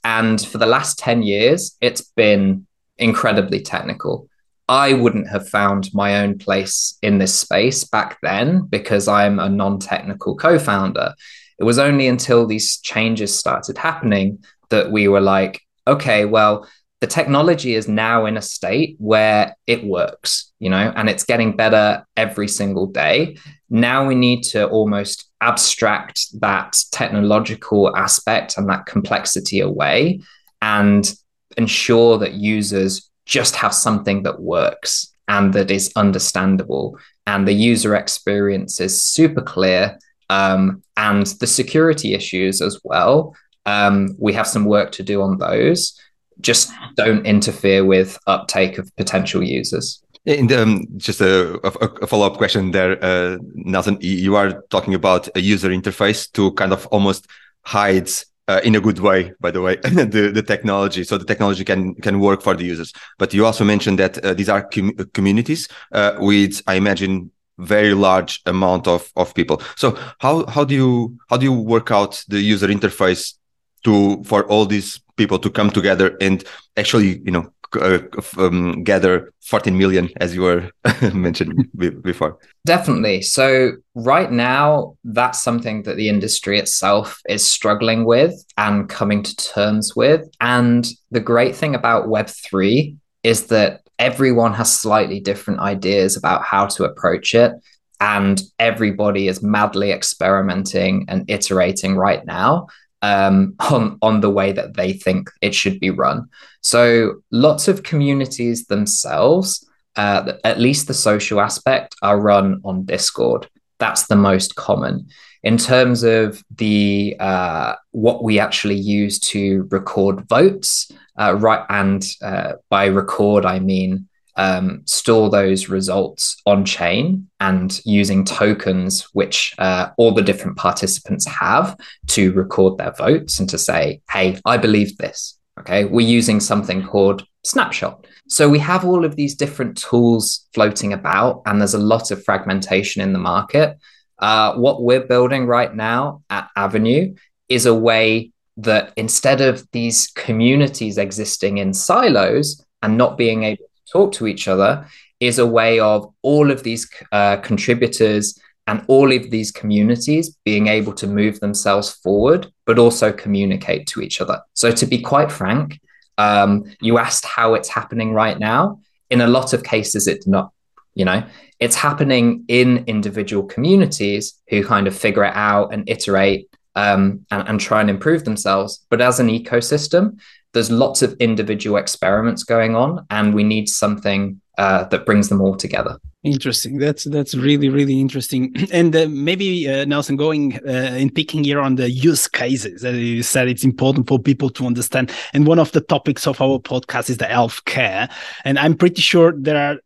And 0.03 0.39
for 0.39 0.59
the 0.59 0.67
last 0.67 0.99
10 0.99 1.23
years, 1.23 1.75
it's 1.81 2.01
been 2.01 2.67
incredibly 2.99 3.61
technical. 3.61 4.28
I 4.69 4.93
wouldn't 4.93 5.27
have 5.29 5.49
found 5.49 5.89
my 5.95 6.21
own 6.21 6.37
place 6.37 6.95
in 7.01 7.17
this 7.17 7.33
space 7.33 7.83
back 7.83 8.19
then 8.21 8.67
because 8.67 9.07
I'm 9.07 9.39
a 9.39 9.49
non 9.49 9.79
technical 9.79 10.35
co 10.35 10.59
founder. 10.59 11.15
It 11.59 11.63
was 11.63 11.79
only 11.79 12.07
until 12.07 12.45
these 12.45 12.79
changes 12.79 13.37
started 13.37 13.79
happening 13.79 14.43
that 14.69 14.91
we 14.91 15.07
were 15.07 15.21
like, 15.21 15.59
okay, 15.87 16.25
well, 16.25 16.69
the 17.01 17.07
technology 17.07 17.73
is 17.73 17.87
now 17.87 18.27
in 18.27 18.37
a 18.37 18.43
state 18.43 18.95
where 18.99 19.55
it 19.65 19.83
works, 19.83 20.51
you 20.59 20.69
know, 20.69 20.93
and 20.95 21.09
it's 21.09 21.23
getting 21.23 21.55
better 21.55 22.05
every 22.15 22.47
single 22.47 22.85
day. 22.85 23.37
Now 23.71 24.05
we 24.05 24.13
need 24.13 24.43
to 24.43 24.67
almost 24.67 25.31
abstract 25.41 26.27
that 26.41 26.77
technological 26.91 27.95
aspect 27.97 28.57
and 28.57 28.69
that 28.69 28.85
complexity 28.85 29.61
away 29.61 30.21
and 30.61 31.11
ensure 31.57 32.19
that 32.19 32.33
users 32.33 33.08
just 33.29 33.55
have 33.55 33.73
something 33.73 34.23
that 34.23 34.41
works 34.41 35.13
and 35.27 35.53
that 35.53 35.69
is 35.69 35.91
understandable 35.95 36.97
and 37.27 37.47
the 37.47 37.53
user 37.53 37.95
experience 37.95 38.81
is 38.81 38.99
super 39.01 39.41
clear 39.41 39.99
um, 40.31 40.81
and 40.97 41.27
the 41.39 41.47
security 41.47 42.13
issues 42.15 42.59
as 42.61 42.79
well. 42.83 43.35
Um, 43.67 44.15
we 44.17 44.33
have 44.33 44.47
some 44.47 44.65
work 44.65 44.91
to 44.93 45.03
do 45.03 45.21
on 45.21 45.37
those. 45.37 45.99
Just 46.41 46.71
don't 46.95 47.25
interfere 47.25 47.85
with 47.85 48.17
uptake 48.25 48.79
of 48.79 48.95
potential 48.95 49.43
users. 49.43 50.01
And 50.25 50.51
um, 50.51 50.87
just 50.97 51.21
a, 51.21 51.59
a, 51.63 52.07
follow-up 52.07 52.37
question 52.37 52.71
there 52.71 53.03
uh, 53.03 53.37
nelson. 53.53 53.97
You 54.01 54.35
are 54.35 54.63
talking 54.69 54.93
about 54.93 55.29
a 55.35 55.39
user 55.39 55.69
interface 55.69 56.31
to 56.33 56.51
kind 56.53 56.73
of 56.73 56.87
almost 56.87 57.27
hides 57.61 58.25
uh, 58.49 58.59
in 58.63 58.75
a 58.75 58.81
good 58.81 58.99
way, 58.99 59.31
by 59.39 59.51
the 59.51 59.61
way, 59.61 59.75
the, 59.83 60.31
the 60.33 60.41
technology. 60.41 61.03
So 61.03 61.17
the 61.19 61.25
technology 61.25 61.63
can, 61.63 61.93
can 61.95 62.19
work 62.19 62.41
for 62.41 62.55
the 62.55 62.65
users. 62.65 62.91
But 63.19 63.31
you 63.31 63.45
also 63.45 63.63
mentioned 63.63 63.99
that 63.99 64.17
uh, 64.25 64.33
these 64.33 64.49
are 64.49 64.63
com 64.63 64.91
communities 65.13 65.67
uh, 65.91 66.17
with, 66.19 66.61
I 66.65 66.73
imagine, 66.73 67.31
very 67.59 67.93
large 67.93 68.41
amount 68.47 68.87
of, 68.87 69.11
of 69.15 69.35
people. 69.35 69.61
So 69.75 69.97
how, 70.19 70.45
how 70.47 70.63
do 70.63 70.73
you, 70.73 71.17
how 71.29 71.37
do 71.37 71.45
you 71.45 71.53
work 71.53 71.91
out 71.91 72.23
the 72.27 72.39
user 72.39 72.67
interface 72.67 73.35
to, 73.83 74.23
for 74.23 74.43
all 74.47 74.65
these 74.65 74.99
people 75.15 75.37
to 75.39 75.49
come 75.51 75.69
together 75.69 76.17
and 76.19 76.43
actually, 76.75 77.19
you 77.19 77.31
know, 77.31 77.53
uh, 77.75 77.99
um, 78.37 78.83
gather 78.83 79.33
14 79.41 79.77
million 79.77 80.09
as 80.17 80.35
you 80.35 80.41
were 80.41 80.69
mentioning 81.13 81.69
before. 81.75 82.37
Definitely. 82.65 83.21
So 83.21 83.73
right 83.95 84.31
now 84.31 84.95
that's 85.03 85.43
something 85.43 85.83
that 85.83 85.97
the 85.97 86.09
industry 86.09 86.59
itself 86.59 87.19
is 87.27 87.45
struggling 87.45 88.05
with 88.05 88.33
and 88.57 88.89
coming 88.89 89.23
to 89.23 89.35
terms 89.35 89.95
with. 89.95 90.27
And 90.39 90.87
the 91.11 91.19
great 91.19 91.55
thing 91.55 91.75
about 91.75 92.07
web3 92.07 92.95
is 93.23 93.47
that 93.47 93.81
everyone 93.97 94.53
has 94.53 94.79
slightly 94.79 95.19
different 95.19 95.59
ideas 95.59 96.15
about 96.15 96.43
how 96.43 96.65
to 96.67 96.85
approach 96.85 97.35
it 97.35 97.53
and 98.01 98.41
everybody 98.59 99.27
is 99.27 99.43
madly 99.43 99.91
experimenting 99.91 101.05
and 101.09 101.29
iterating 101.29 101.97
right 101.97 102.25
now 102.25 102.67
um, 103.01 103.55
on 103.59 103.97
on 104.01 104.21
the 104.21 104.29
way 104.29 104.51
that 104.51 104.75
they 104.75 104.93
think 104.93 105.29
it 105.41 105.55
should 105.55 105.79
be 105.79 105.89
run. 105.89 106.27
So 106.61 107.21
lots 107.31 107.67
of 107.67 107.83
communities 107.83 108.65
themselves, 108.65 109.65
uh, 109.95 110.33
at 110.43 110.59
least 110.59 110.87
the 110.87 110.93
social 110.93 111.39
aspect, 111.39 111.95
are 112.01 112.19
run 112.19 112.61
on 112.63 112.85
Discord. 112.85 113.47
That's 113.79 114.07
the 114.07 114.17
most 114.17 114.55
common. 114.55 115.07
In 115.41 115.57
terms 115.57 116.03
of 116.03 116.43
the 116.57 117.15
uh, 117.19 117.75
what 117.91 118.23
we 118.23 118.39
actually 118.39 118.75
use 118.75 119.19
to 119.31 119.67
record 119.71 120.27
votes, 120.27 120.91
uh, 121.17 121.35
right, 121.35 121.65
and 121.69 122.05
uh, 122.21 122.53
by 122.69 122.87
record 122.87 123.45
I 123.45 123.59
mean 123.59 124.08
um, 124.39 124.83
store 124.85 125.29
those 125.29 125.67
results 125.67 126.41
on 126.45 126.63
chain 126.63 127.27
and 127.41 127.81
using 127.83 128.23
tokens, 128.23 129.03
which 129.11 129.53
uh, 129.57 129.89
all 129.97 130.13
the 130.13 130.21
different 130.21 130.55
participants 130.55 131.27
have 131.27 131.77
to 132.07 132.31
record 132.31 132.77
their 132.77 132.93
votes 132.93 133.39
and 133.39 133.49
to 133.49 133.57
say, 133.57 134.01
hey, 134.09 134.39
I 134.45 134.55
believe 134.55 134.97
this. 134.97 135.37
Okay. 135.59 135.83
We're 135.83 136.07
using 136.07 136.39
something 136.39 136.87
called 136.87 137.25
Snapshot. 137.43 138.07
So 138.29 138.47
we 138.47 138.59
have 138.59 138.85
all 138.85 139.03
of 139.03 139.17
these 139.17 139.35
different 139.35 139.77
tools 139.77 140.47
floating 140.53 140.93
about, 140.93 141.41
and 141.45 141.59
there's 141.59 141.73
a 141.73 141.79
lot 141.93 142.09
of 142.09 142.23
fragmentation 142.23 143.01
in 143.01 143.11
the 143.11 143.19
market. 143.19 143.77
Uh, 144.19 144.53
what 144.55 144.83
we're 144.83 145.05
building 145.05 145.47
right 145.47 145.75
now 145.75 146.23
at 146.29 146.47
Avenue 146.55 147.13
is 147.49 147.65
a 147.65 147.75
way 147.75 148.31
that 148.55 148.93
instead 148.95 149.41
of 149.41 149.67
these 149.73 150.07
communities 150.07 150.97
existing 150.97 151.57
in 151.57 151.73
silos 151.73 152.63
and 152.81 152.97
not 152.97 153.17
being 153.17 153.43
able 153.43 153.68
talk 153.91 154.11
to 154.13 154.27
each 154.27 154.47
other 154.47 154.85
is 155.19 155.39
a 155.39 155.45
way 155.45 155.79
of 155.79 156.13
all 156.21 156.51
of 156.51 156.63
these 156.63 156.89
uh, 157.11 157.37
contributors 157.37 158.39
and 158.67 158.83
all 158.87 159.11
of 159.11 159.31
these 159.31 159.51
communities 159.51 160.37
being 160.45 160.67
able 160.67 160.93
to 160.93 161.07
move 161.07 161.39
themselves 161.39 161.91
forward, 161.91 162.51
but 162.65 162.77
also 162.77 163.11
communicate 163.11 163.87
to 163.87 164.01
each 164.01 164.21
other. 164.21 164.39
So, 164.53 164.71
to 164.71 164.85
be 164.85 165.01
quite 165.01 165.31
frank, 165.31 165.79
um, 166.19 166.65
you 166.79 166.99
asked 166.99 167.25
how 167.25 167.55
it's 167.55 167.69
happening 167.69 168.13
right 168.13 168.37
now. 168.37 168.79
In 169.09 169.21
a 169.21 169.27
lot 169.27 169.53
of 169.53 169.63
cases, 169.63 170.07
it's 170.07 170.27
not. 170.27 170.51
You 170.93 171.05
know, 171.05 171.23
it's 171.59 171.75
happening 171.75 172.43
in 172.47 172.83
individual 172.85 173.43
communities 173.43 174.33
who 174.49 174.63
kind 174.63 174.87
of 174.87 174.95
figure 174.95 175.23
it 175.23 175.33
out 175.33 175.73
and 175.73 175.87
iterate 175.87 176.49
um, 176.75 177.25
and, 177.31 177.47
and 177.47 177.59
try 177.59 177.81
and 177.81 177.89
improve 177.89 178.23
themselves. 178.23 178.85
But 178.89 179.01
as 179.01 179.19
an 179.19 179.27
ecosystem, 179.27 180.19
there's 180.53 180.71
lots 180.71 181.01
of 181.01 181.13
individual 181.19 181.77
experiments 181.77 182.43
going 182.43 182.75
on, 182.75 183.05
and 183.09 183.33
we 183.33 183.43
need 183.43 183.69
something 183.69 184.41
uh, 184.57 184.85
that 184.85 185.05
brings 185.05 185.29
them 185.29 185.41
all 185.41 185.55
together. 185.55 185.97
Interesting. 186.21 186.79
That's 186.79 187.05
that's 187.05 187.33
really 187.33 187.69
really 187.69 187.97
interesting. 187.97 188.53
And 188.73 188.93
uh, 188.93 189.07
maybe 189.09 189.69
uh, 189.69 189.85
Nelson, 189.85 190.17
going 190.17 190.59
uh, 190.67 190.69
and 190.69 191.15
picking 191.15 191.45
here 191.45 191.61
on 191.61 191.75
the 191.75 191.89
use 191.89 192.27
cases 192.27 192.81
that 192.81 192.95
you 192.95 193.23
said, 193.23 193.47
it's 193.47 193.63
important 193.63 194.09
for 194.09 194.19
people 194.19 194.49
to 194.51 194.65
understand. 194.65 195.13
And 195.33 195.47
one 195.47 195.59
of 195.59 195.71
the 195.71 195.79
topics 195.79 196.27
of 196.27 196.41
our 196.41 196.59
podcast 196.59 197.09
is 197.09 197.17
the 197.19 197.25
healthcare, 197.25 198.11
and 198.43 198.59
I'm 198.59 198.75
pretty 198.75 199.01
sure 199.01 199.31
there 199.31 199.55
are 199.55 199.77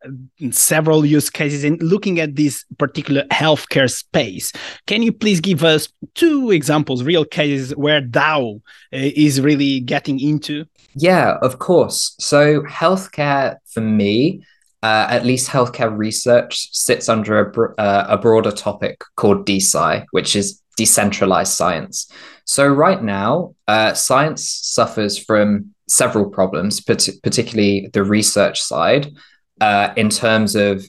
several 0.49 1.05
use 1.05 1.29
cases. 1.29 1.63
In 1.63 1.77
looking 1.77 2.19
at 2.19 2.35
this 2.35 2.65
particular 2.79 3.25
healthcare 3.31 3.91
space, 3.91 4.51
can 4.87 5.03
you 5.03 5.11
please 5.11 5.39
give 5.39 5.63
us 5.63 5.87
two 6.15 6.49
examples, 6.49 7.03
real 7.03 7.25
cases 7.25 7.75
where 7.75 8.01
DAO 8.01 8.55
uh, 8.55 8.59
is 8.91 9.39
really 9.39 9.81
getting 9.81 10.19
into? 10.19 10.65
Yeah, 10.95 11.37
of 11.43 11.59
course. 11.59 12.15
So 12.17 12.63
healthcare 12.63 13.57
for 13.67 13.81
me 13.81 14.43
uh, 14.83 15.07
at 15.09 15.25
least 15.25 15.49
healthcare 15.49 15.95
research 15.97 16.67
sits 16.73 17.07
under 17.07 17.39
a, 17.39 17.81
uh, 17.81 18.05
a 18.09 18.17
broader 18.17 18.51
topic 18.51 19.01
called 19.15 19.45
DeSci, 19.47 20.05
which 20.11 20.35
is 20.35 20.61
decentralized 20.75 21.53
science. 21.53 22.11
So, 22.45 22.67
right 22.67 23.01
now, 23.01 23.55
uh, 23.67 23.93
science 23.93 24.47
suffers 24.49 25.17
from 25.17 25.73
several 25.87 26.29
problems, 26.29 26.81
particularly 26.81 27.89
the 27.93 28.03
research 28.03 28.61
side, 28.61 29.13
uh, 29.61 29.93
in 29.95 30.09
terms 30.09 30.55
of 30.55 30.85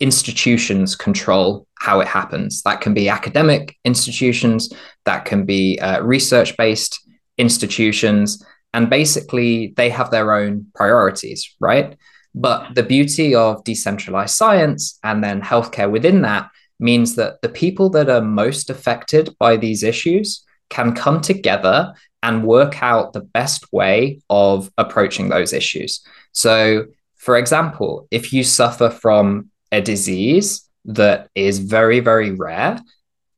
institutions 0.00 0.96
control 0.96 1.66
how 1.78 2.00
it 2.00 2.08
happens. 2.08 2.62
That 2.62 2.80
can 2.80 2.92
be 2.92 3.08
academic 3.08 3.76
institutions, 3.84 4.72
that 5.04 5.24
can 5.24 5.44
be 5.44 5.78
uh, 5.80 6.02
research 6.02 6.56
based 6.56 7.00
institutions, 7.36 8.44
and 8.74 8.90
basically 8.90 9.74
they 9.76 9.90
have 9.90 10.10
their 10.10 10.34
own 10.34 10.66
priorities, 10.74 11.54
right? 11.60 11.96
But 12.40 12.76
the 12.76 12.84
beauty 12.84 13.34
of 13.34 13.64
decentralized 13.64 14.36
science 14.36 15.00
and 15.02 15.24
then 15.24 15.42
healthcare 15.42 15.90
within 15.90 16.22
that 16.22 16.48
means 16.78 17.16
that 17.16 17.42
the 17.42 17.48
people 17.48 17.90
that 17.90 18.08
are 18.08 18.20
most 18.20 18.70
affected 18.70 19.34
by 19.40 19.56
these 19.56 19.82
issues 19.82 20.44
can 20.70 20.94
come 20.94 21.20
together 21.20 21.92
and 22.22 22.44
work 22.44 22.80
out 22.80 23.12
the 23.12 23.22
best 23.22 23.72
way 23.72 24.20
of 24.30 24.70
approaching 24.78 25.28
those 25.28 25.52
issues. 25.52 26.00
So, 26.30 26.86
for 27.16 27.36
example, 27.36 28.06
if 28.12 28.32
you 28.32 28.44
suffer 28.44 28.88
from 28.88 29.50
a 29.72 29.80
disease 29.80 30.64
that 30.84 31.30
is 31.34 31.58
very, 31.58 31.98
very 31.98 32.30
rare, 32.30 32.78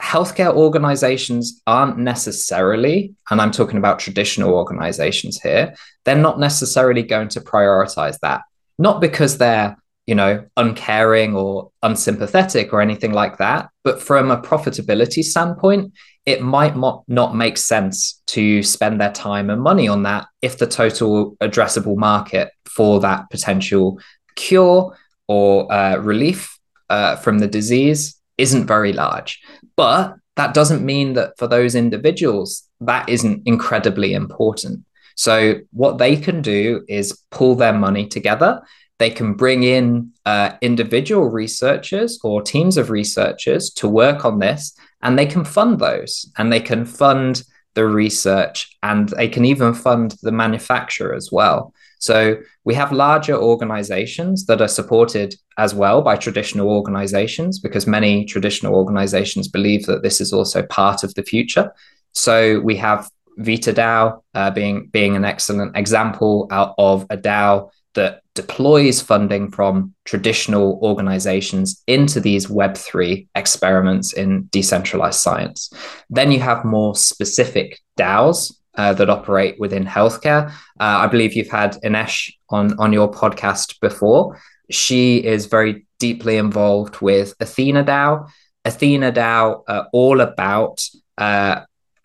healthcare 0.03 0.55
organizations 0.55 1.63
aren't 1.67 1.97
necessarily, 1.97 3.15
and 3.31 3.41
I'm 3.41 3.51
talking 3.51 3.79
about 3.79 3.99
traditional 3.99 4.53
organizations 4.53 5.41
here, 5.41 5.75
they're 6.05 6.17
not 6.17 6.39
necessarily 6.39 7.03
going 7.03 7.29
to 7.29 7.41
prioritize 7.41 8.19
that 8.21 8.43
not 8.81 9.01
because 9.01 9.39
they're 9.39 9.77
you 10.07 10.15
know 10.15 10.45
uncaring 10.57 11.37
or 11.37 11.71
unsympathetic 11.83 12.73
or 12.73 12.81
anything 12.81 13.13
like 13.13 13.39
that 13.39 13.69
but 13.85 14.03
from 14.03 14.31
a 14.31 14.41
profitability 14.41 15.23
standpoint 15.23 15.93
it 16.27 16.43
might 16.43 16.75
mo- 16.75 17.05
not 17.07 17.37
make 17.37 17.57
sense 17.57 18.23
to 18.27 18.63
spend 18.63 19.01
their 19.01 19.13
time 19.13 19.51
and 19.51 19.63
money 19.63 19.87
on 19.87 20.03
that 20.03 20.27
if 20.43 20.59
the 20.59 20.67
total 20.67 21.37
addressable 21.41 21.97
market 21.97 22.51
for 22.65 23.01
that 23.01 23.29
potential 23.31 24.01
cure 24.37 24.97
or 25.29 25.73
uh, 25.73 25.97
relief 25.97 26.59
uh, 26.89 27.17
from 27.17 27.39
the 27.39 27.47
disease 27.47 28.21
isn't 28.37 28.67
very 28.67 28.93
large. 28.93 29.41
But 29.77 30.17
that 30.37 30.55
doesn't 30.55 30.85
mean 30.85 31.13
that 31.15 31.39
for 31.39 31.47
those 31.47 31.75
individuals 31.75 32.69
that 32.81 33.09
isn't 33.09 33.43
incredibly 33.47 34.15
important 34.15 34.85
so, 35.17 35.57
what 35.73 35.99
they 35.99 36.17
can 36.17 36.43
do 36.43 36.85
is 36.89 37.23
pull 37.31 37.55
their 37.55 37.73
money 37.73 38.07
together. 38.07 38.63
They 38.99 39.11
can 39.11 39.35
bring 39.35 39.63
in 39.63 40.13
uh, 40.27 40.53
individual 40.61 41.29
researchers 41.29 42.19
or 42.23 42.43
teams 42.43 42.77
of 42.77 42.91
researchers 42.91 43.71
to 43.71 43.89
work 43.89 44.25
on 44.25 44.39
this, 44.39 44.77
and 45.03 45.19
they 45.19 45.27
can 45.27 45.45
fund 45.45 45.79
those 45.79 46.31
and 46.37 46.53
they 46.53 46.61
can 46.61 46.85
fund 46.85 47.43
the 47.75 47.87
research 47.87 48.77
and 48.83 49.09
they 49.11 49.29
can 49.29 49.45
even 49.45 49.73
fund 49.75 50.17
the 50.23 50.33
manufacturer 50.33 51.15
as 51.15 51.31
well. 51.33 51.73
So, 51.99 52.39
we 52.65 52.75
have 52.75 52.93
larger 52.93 53.37
organizations 53.37 54.47
that 54.47 54.63
are 54.63 54.69
supported 54.69 55.35
as 55.59 55.75
well 55.75 56.01
by 56.03 56.17
traditional 56.17 56.71
organizations 56.71 57.59
because 57.59 57.87
many 57.87 58.25
traditional 58.25 58.75
organizations 58.75 59.49
believe 59.49 59.85
that 59.87 60.03
this 60.03 60.21
is 60.21 60.33
also 60.33 60.63
part 60.63 61.05
of 61.05 61.15
the 61.15 61.23
future. 61.23 61.73
So, 62.13 62.61
we 62.61 62.77
have 62.77 63.11
Vita 63.41 63.73
DAO 63.73 64.23
uh, 64.35 64.51
being 64.51 64.89
being 64.89 65.17
an 65.17 65.25
excellent 65.25 65.77
example 65.77 66.47
out 66.51 66.75
of 66.79 67.07
a 67.11 67.17
DAO 67.17 67.71
that 67.95 68.23
deploys 68.35 69.01
funding 69.01 69.51
from 69.51 69.93
traditional 70.05 70.79
organizations 70.83 71.83
into 71.87 72.21
these 72.21 72.47
Web3 72.47 73.27
experiments 73.35 74.13
in 74.13 74.49
decentralized 74.53 75.19
science. 75.21 75.73
Then 76.09 76.31
you 76.31 76.41
have 76.41 76.65
more 76.65 76.95
specific 76.95 77.81
DAOs 77.99 78.55
uh, 78.77 78.93
that 78.95 79.11
operate 79.11 79.59
within 79.59 79.85
healthcare. 79.85 80.51
Uh, 80.79 81.05
I 81.05 81.07
believe 81.09 81.35
you've 81.35 81.51
had 81.51 81.75
Inês 81.83 82.33
on, 82.49 82.79
on 82.79 82.93
your 82.93 83.11
podcast 83.11 83.81
before. 83.81 84.41
She 84.71 85.19
is 85.19 85.47
very 85.47 85.87
deeply 85.99 86.37
involved 86.37 87.01
with 87.01 87.35
Athena 87.41 87.85
DAO. 87.85 88.31
Athena 88.65 89.11
DAO, 89.11 89.65
uh, 89.67 89.85
all 89.93 90.21
about 90.21 90.87
uh, 91.19 91.63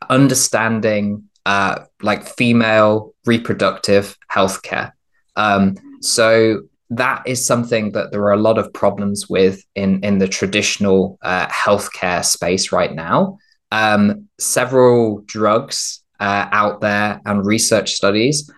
understanding 0.09 1.23
uh, 1.45 1.85
like 2.01 2.27
female 2.27 3.13
reproductive 3.25 4.17
healthcare. 4.31 4.91
Um, 5.35 5.75
so 6.01 6.61
that 6.89 7.23
is 7.25 7.45
something 7.45 7.91
that 7.93 8.11
there 8.11 8.21
are 8.21 8.33
a 8.33 8.37
lot 8.37 8.57
of 8.57 8.71
problems 8.73 9.27
with 9.29 9.63
in 9.75 10.03
in 10.03 10.19
the 10.19 10.27
traditional 10.27 11.17
uh, 11.21 11.47
healthcare 11.47 12.23
space 12.23 12.71
right 12.71 12.93
now. 12.93 13.37
Um, 13.71 14.27
several 14.39 15.21
drugs 15.25 16.03
uh, 16.19 16.47
out 16.51 16.81
there 16.81 17.21
and 17.25 17.45
research 17.45 17.93
studies 17.93 18.49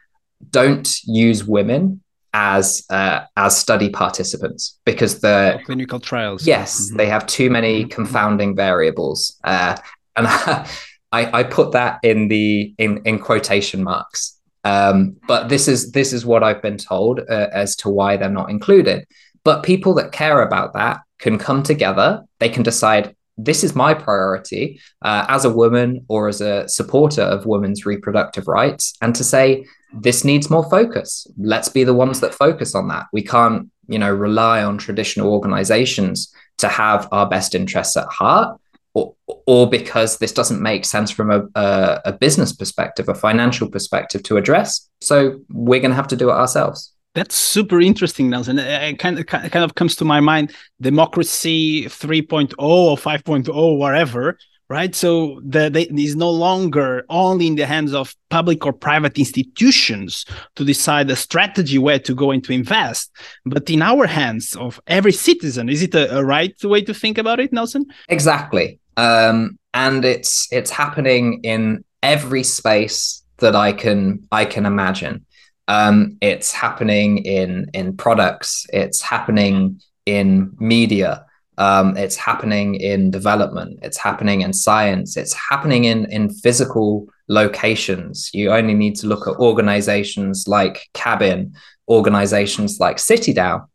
don't 0.51 0.87
use 1.05 1.43
women 1.43 2.01
as 2.33 2.85
uh, 2.89 3.21
as 3.35 3.57
study 3.57 3.89
participants 3.89 4.79
because 4.85 5.21
the 5.21 5.59
clinical 5.65 5.99
trials. 5.99 6.45
Yes, 6.45 6.87
mm-hmm. 6.87 6.97
they 6.97 7.07
have 7.07 7.25
too 7.25 7.49
many 7.49 7.81
mm-hmm. 7.81 7.89
confounding 7.89 8.55
variables, 8.55 9.39
uh, 9.43 9.75
and 10.15 10.27
I, 11.11 11.39
I 11.39 11.43
put 11.43 11.71
that 11.71 11.99
in 12.03 12.27
the 12.27 12.73
in 12.77 13.01
in 13.05 13.19
quotation 13.19 13.83
marks. 13.83 14.37
Um, 14.63 15.15
but 15.27 15.47
this 15.47 15.67
is 15.67 15.91
this 15.91 16.11
is 16.11 16.25
what 16.25 16.43
I've 16.43 16.61
been 16.61 16.77
told 16.77 17.19
uh, 17.19 17.47
as 17.53 17.75
to 17.77 17.89
why 17.89 18.17
they're 18.17 18.29
not 18.29 18.49
included. 18.49 19.05
But 19.43 19.63
people 19.63 19.93
that 19.95 20.11
care 20.11 20.41
about 20.41 20.73
that 20.73 20.99
can 21.19 21.37
come 21.37 21.63
together. 21.63 22.23
They 22.39 22.49
can 22.49 22.63
decide 22.63 23.15
this 23.37 23.63
is 23.63 23.75
my 23.75 23.93
priority 23.93 24.81
uh, 25.03 25.25
as 25.29 25.45
a 25.45 25.53
woman 25.53 26.03
or 26.09 26.27
as 26.27 26.41
a 26.41 26.67
supporter 26.67 27.21
of 27.21 27.45
women's 27.45 27.85
reproductive 27.85 28.47
rights, 28.47 28.95
and 29.01 29.15
to 29.15 29.23
say 29.23 29.65
this 29.93 30.25
needs 30.25 30.49
more 30.49 30.69
focus. 30.69 31.27
Let's 31.37 31.69
be 31.69 31.83
the 31.83 31.93
ones 31.93 32.19
that 32.19 32.33
focus 32.33 32.75
on 32.75 32.89
that. 32.89 33.05
We 33.13 33.21
can't, 33.21 33.69
you 33.87 33.99
know, 33.99 34.11
rely 34.11 34.63
on 34.63 34.77
traditional 34.77 35.31
organizations 35.31 36.33
to 36.57 36.67
have 36.67 37.07
our 37.11 37.29
best 37.29 37.55
interests 37.55 37.95
at 37.95 38.07
heart 38.07 38.59
or, 38.97 39.15
or 39.45 39.69
because 39.69 40.17
this 40.17 40.31
doesn't 40.31 40.61
make 40.61 40.85
sense 40.85 41.11
from 41.11 41.29
a, 41.31 41.41
a, 41.55 42.01
a 42.05 42.13
business 42.13 42.53
perspective, 42.53 43.07
a 43.09 43.13
financial 43.13 43.69
perspective 43.69 44.23
to 44.23 44.37
address. 44.37 44.89
So 45.01 45.39
we're 45.49 45.79
going 45.79 45.91
to 45.91 45.95
have 45.95 46.07
to 46.07 46.15
do 46.15 46.29
it 46.29 46.33
ourselves. 46.33 46.93
That's 47.13 47.35
super 47.35 47.81
interesting, 47.81 48.29
Nelson. 48.29 48.59
It 48.59 48.99
kind 48.99 49.19
of, 49.19 49.25
kind 49.25 49.63
of 49.63 49.75
comes 49.75 49.95
to 49.97 50.05
my 50.05 50.19
mind 50.19 50.53
democracy 50.81 51.85
3.0 51.85 52.53
or 52.59 52.95
5.0, 52.95 53.77
whatever, 53.77 54.37
right? 54.69 54.93
So 54.93 55.41
the, 55.43 55.69
the, 55.69 56.03
is 56.03 56.15
no 56.15 56.29
longer 56.29 57.05
only 57.09 57.47
in 57.47 57.55
the 57.55 57.65
hands 57.65 57.93
of 57.93 58.15
public 58.29 58.65
or 58.65 58.73
private 58.73 59.17
institutions 59.17 60.25
to 60.55 60.63
decide 60.63 61.07
the 61.07 61.15
strategy 61.15 61.79
where 61.79 61.99
to 61.99 62.13
go 62.13 62.29
and 62.31 62.43
to 62.43 62.53
invest, 62.53 63.11
but 63.45 63.67
in 63.69 63.81
our 63.81 64.05
hands 64.05 64.55
of 64.55 64.79
every 64.85 65.13
citizen. 65.13 65.69
Is 65.69 65.81
it 65.81 65.95
a, 65.95 66.19
a 66.19 66.23
right 66.23 66.55
way 66.63 66.81
to 66.81 66.93
think 66.93 67.17
about 67.17 67.39
it, 67.39 67.51
Nelson? 67.51 67.85
Exactly 68.09 68.79
um, 68.97 69.57
and 69.73 70.03
it's 70.03 70.47
it's 70.51 70.71
happening 70.71 71.41
in 71.43 71.85
every 72.03 72.43
space 72.43 73.23
that 73.37 73.55
I 73.55 73.71
can 73.71 74.27
I 74.31 74.45
can 74.45 74.65
imagine. 74.65 75.25
Um, 75.67 76.17
it's 76.21 76.51
happening 76.51 77.19
in 77.19 77.69
in 77.73 77.95
products. 77.95 78.65
It's 78.73 79.01
happening 79.01 79.81
in 80.05 80.51
media. 80.59 81.25
Um, 81.59 81.97
it's 81.97 82.15
happening 82.15 82.75
in 82.75 83.11
development. 83.11 83.79
It's 83.81 83.97
happening 83.97 84.41
in 84.41 84.53
science. 84.53 85.15
It's 85.15 85.33
happening 85.33 85.85
in 85.85 86.05
in 86.11 86.29
physical 86.29 87.07
locations. 87.27 88.31
You 88.33 88.51
only 88.51 88.73
need 88.73 88.95
to 88.97 89.07
look 89.07 89.27
at 89.27 89.35
organizations 89.35 90.47
like 90.47 90.87
Cabin, 90.93 91.53
organizations 91.87 92.79
like 92.79 92.97
CityDAO, 92.97 93.67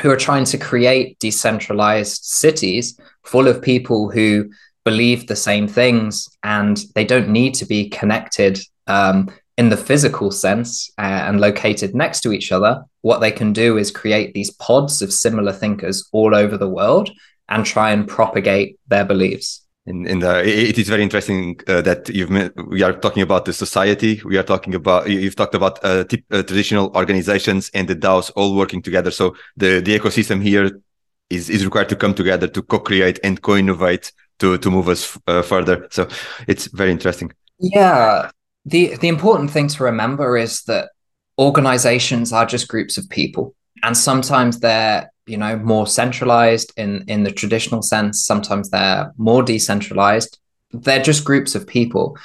who 0.00 0.10
are 0.10 0.16
trying 0.16 0.44
to 0.44 0.58
create 0.58 1.18
decentralized 1.18 2.24
cities 2.24 2.98
full 3.24 3.48
of 3.48 3.62
people 3.62 4.10
who 4.10 4.48
believe 4.84 5.26
the 5.26 5.36
same 5.36 5.68
things 5.68 6.28
and 6.42 6.84
they 6.94 7.04
don't 7.04 7.28
need 7.28 7.54
to 7.54 7.66
be 7.66 7.88
connected 7.90 8.58
um, 8.86 9.30
in 9.58 9.68
the 9.68 9.76
physical 9.76 10.30
sense 10.30 10.90
uh, 10.98 11.02
and 11.02 11.40
located 11.40 11.94
next 11.94 12.20
to 12.20 12.32
each 12.32 12.52
other. 12.52 12.82
What 13.02 13.18
they 13.18 13.32
can 13.32 13.52
do 13.52 13.76
is 13.76 13.90
create 13.90 14.32
these 14.32 14.52
pods 14.52 15.02
of 15.02 15.12
similar 15.12 15.52
thinkers 15.52 16.08
all 16.12 16.34
over 16.34 16.56
the 16.56 16.68
world 16.68 17.10
and 17.48 17.66
try 17.66 17.90
and 17.90 18.06
propagate 18.06 18.78
their 18.86 19.04
beliefs. 19.04 19.66
In, 19.88 20.06
in 20.06 20.18
the, 20.18 20.46
it 20.46 20.76
is 20.76 20.86
very 20.88 21.02
interesting 21.02 21.58
uh, 21.66 21.80
that 21.80 22.10
you've 22.10 22.28
we 22.66 22.82
are 22.82 22.92
talking 22.92 23.22
about 23.22 23.46
the 23.46 23.54
society. 23.54 24.20
We 24.22 24.36
are 24.36 24.42
talking 24.42 24.74
about 24.74 25.08
you've 25.08 25.34
talked 25.34 25.54
about 25.54 25.82
uh, 25.82 26.04
t- 26.04 26.24
uh, 26.30 26.42
traditional 26.42 26.94
organizations 26.94 27.70
and 27.72 27.88
the 27.88 27.96
DAOs 27.96 28.30
all 28.36 28.54
working 28.54 28.82
together. 28.82 29.10
So 29.10 29.34
the 29.56 29.80
the 29.80 29.98
ecosystem 29.98 30.42
here 30.42 30.82
is 31.30 31.48
is 31.48 31.64
required 31.64 31.88
to 31.88 31.96
come 31.96 32.12
together 32.12 32.48
to 32.48 32.62
co-create 32.62 33.18
and 33.24 33.40
co-innovate 33.40 34.12
to 34.40 34.58
to 34.58 34.70
move 34.70 34.90
us 34.90 35.18
uh, 35.26 35.40
further. 35.40 35.88
So 35.90 36.06
it's 36.46 36.66
very 36.66 36.90
interesting. 36.90 37.32
Yeah, 37.58 38.30
the 38.66 38.94
the 38.96 39.08
important 39.08 39.50
thing 39.50 39.68
to 39.68 39.84
remember 39.84 40.36
is 40.36 40.64
that 40.64 40.90
organizations 41.38 42.30
are 42.30 42.44
just 42.44 42.68
groups 42.68 42.98
of 42.98 43.08
people, 43.08 43.54
and 43.82 43.96
sometimes 43.96 44.60
they're 44.60 45.10
you 45.28 45.36
know 45.36 45.56
more 45.58 45.86
centralized 45.86 46.72
in 46.76 47.04
in 47.08 47.22
the 47.22 47.32
traditional 47.32 47.82
sense. 47.82 48.24
Sometimes 48.24 48.70
they're 48.70 49.12
more 49.16 49.42
decentralized. 49.42 50.38
They're 50.72 51.02
just 51.02 51.24
groups 51.24 51.54
of 51.54 51.66
people. 51.66 52.16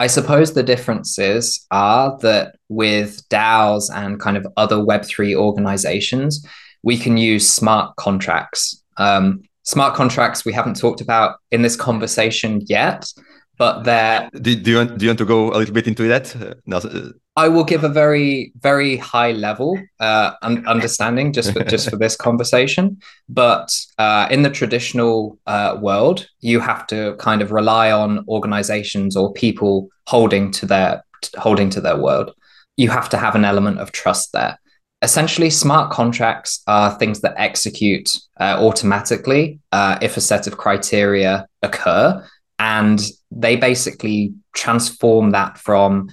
I 0.00 0.06
suppose 0.06 0.52
the 0.52 0.62
differences 0.62 1.66
are 1.70 2.16
that 2.18 2.56
with 2.68 3.28
daos 3.28 3.90
and 3.92 4.20
kind 4.20 4.36
of 4.36 4.46
other 4.56 4.76
web3 4.76 5.34
organizations 5.34 6.46
we 6.82 6.96
can 6.96 7.16
use 7.16 7.50
smart 7.50 7.96
contracts. 7.96 8.82
Um, 8.96 9.42
smart 9.64 9.94
contracts 9.94 10.44
we 10.44 10.52
haven't 10.52 10.76
talked 10.76 11.00
about 11.00 11.38
in 11.50 11.62
this 11.62 11.76
conversation 11.76 12.62
yet 12.66 13.12
but 13.58 13.82
they're 13.82 14.30
do, 14.40 14.54
do, 14.54 14.70
you 14.70 14.76
want, 14.76 14.98
do 14.98 15.04
you 15.04 15.10
want 15.10 15.18
to 15.18 15.24
go 15.24 15.52
a 15.52 15.58
little 15.58 15.74
bit 15.74 15.86
into 15.86 16.08
that 16.08 16.34
uh, 16.36 17.10
I 17.38 17.46
will 17.46 17.62
give 17.62 17.84
a 17.84 17.88
very, 17.88 18.52
very 18.58 18.96
high 18.96 19.30
level 19.30 19.80
uh, 20.00 20.32
un- 20.42 20.66
understanding 20.66 21.32
just 21.32 21.52
for, 21.52 21.62
just 21.62 21.88
for 21.88 21.96
this 21.96 22.16
conversation. 22.26 23.00
But 23.28 23.70
uh, 23.96 24.26
in 24.28 24.42
the 24.42 24.50
traditional 24.50 25.38
uh, 25.46 25.78
world, 25.80 26.26
you 26.40 26.58
have 26.58 26.84
to 26.88 27.14
kind 27.20 27.40
of 27.40 27.52
rely 27.52 27.92
on 27.92 28.24
organizations 28.26 29.14
or 29.16 29.32
people 29.34 29.88
holding 30.08 30.50
to 30.50 30.66
their 30.66 31.04
holding 31.36 31.70
to 31.70 31.80
their 31.80 31.96
word. 31.96 32.32
You 32.76 32.90
have 32.90 33.08
to 33.10 33.16
have 33.16 33.36
an 33.36 33.44
element 33.44 33.78
of 33.78 33.92
trust 33.92 34.32
there. 34.32 34.58
Essentially, 35.02 35.48
smart 35.48 35.92
contracts 35.92 36.60
are 36.66 36.98
things 36.98 37.20
that 37.20 37.34
execute 37.36 38.18
uh, 38.40 38.56
automatically 38.58 39.60
uh, 39.70 39.96
if 40.02 40.16
a 40.16 40.20
set 40.20 40.48
of 40.48 40.56
criteria 40.56 41.46
occur, 41.62 42.26
and 42.58 43.00
they 43.30 43.56
basically 43.56 44.34
transform 44.54 45.30
that 45.30 45.58
from 45.58 46.08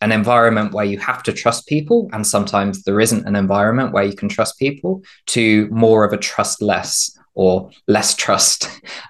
an 0.00 0.12
environment 0.12 0.72
where 0.72 0.84
you 0.84 0.98
have 0.98 1.22
to 1.24 1.32
trust 1.32 1.66
people, 1.66 2.08
and 2.12 2.26
sometimes 2.26 2.84
there 2.84 3.00
isn't 3.00 3.26
an 3.26 3.36
environment 3.36 3.92
where 3.92 4.04
you 4.04 4.14
can 4.14 4.28
trust 4.28 4.58
people, 4.58 5.02
to 5.26 5.68
more 5.70 6.04
of 6.04 6.12
a 6.12 6.16
trustless 6.16 7.16
or 7.34 7.70
less 7.86 8.14
trust 8.14 8.68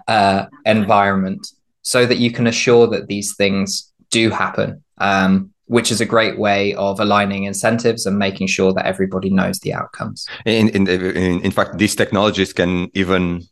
uh, 0.08 0.46
environment, 0.66 1.46
so 1.82 2.06
that 2.06 2.18
you 2.18 2.30
can 2.30 2.46
assure 2.46 2.86
that 2.88 3.06
these 3.06 3.36
things 3.36 3.92
do 4.10 4.30
happen. 4.30 4.82
Um, 4.98 5.52
which 5.66 5.92
is 5.92 6.00
a 6.00 6.04
great 6.04 6.36
way 6.36 6.74
of 6.74 6.98
aligning 6.98 7.44
incentives 7.44 8.04
and 8.04 8.18
making 8.18 8.48
sure 8.48 8.72
that 8.72 8.86
everybody 8.86 9.30
knows 9.30 9.60
the 9.60 9.72
outcomes. 9.72 10.26
In, 10.44 10.68
in, 10.70 10.88
in, 10.88 11.40
in 11.42 11.50
fact, 11.52 11.78
these 11.78 11.94
technologies 11.94 12.52
can 12.52 12.90
even 12.92 13.46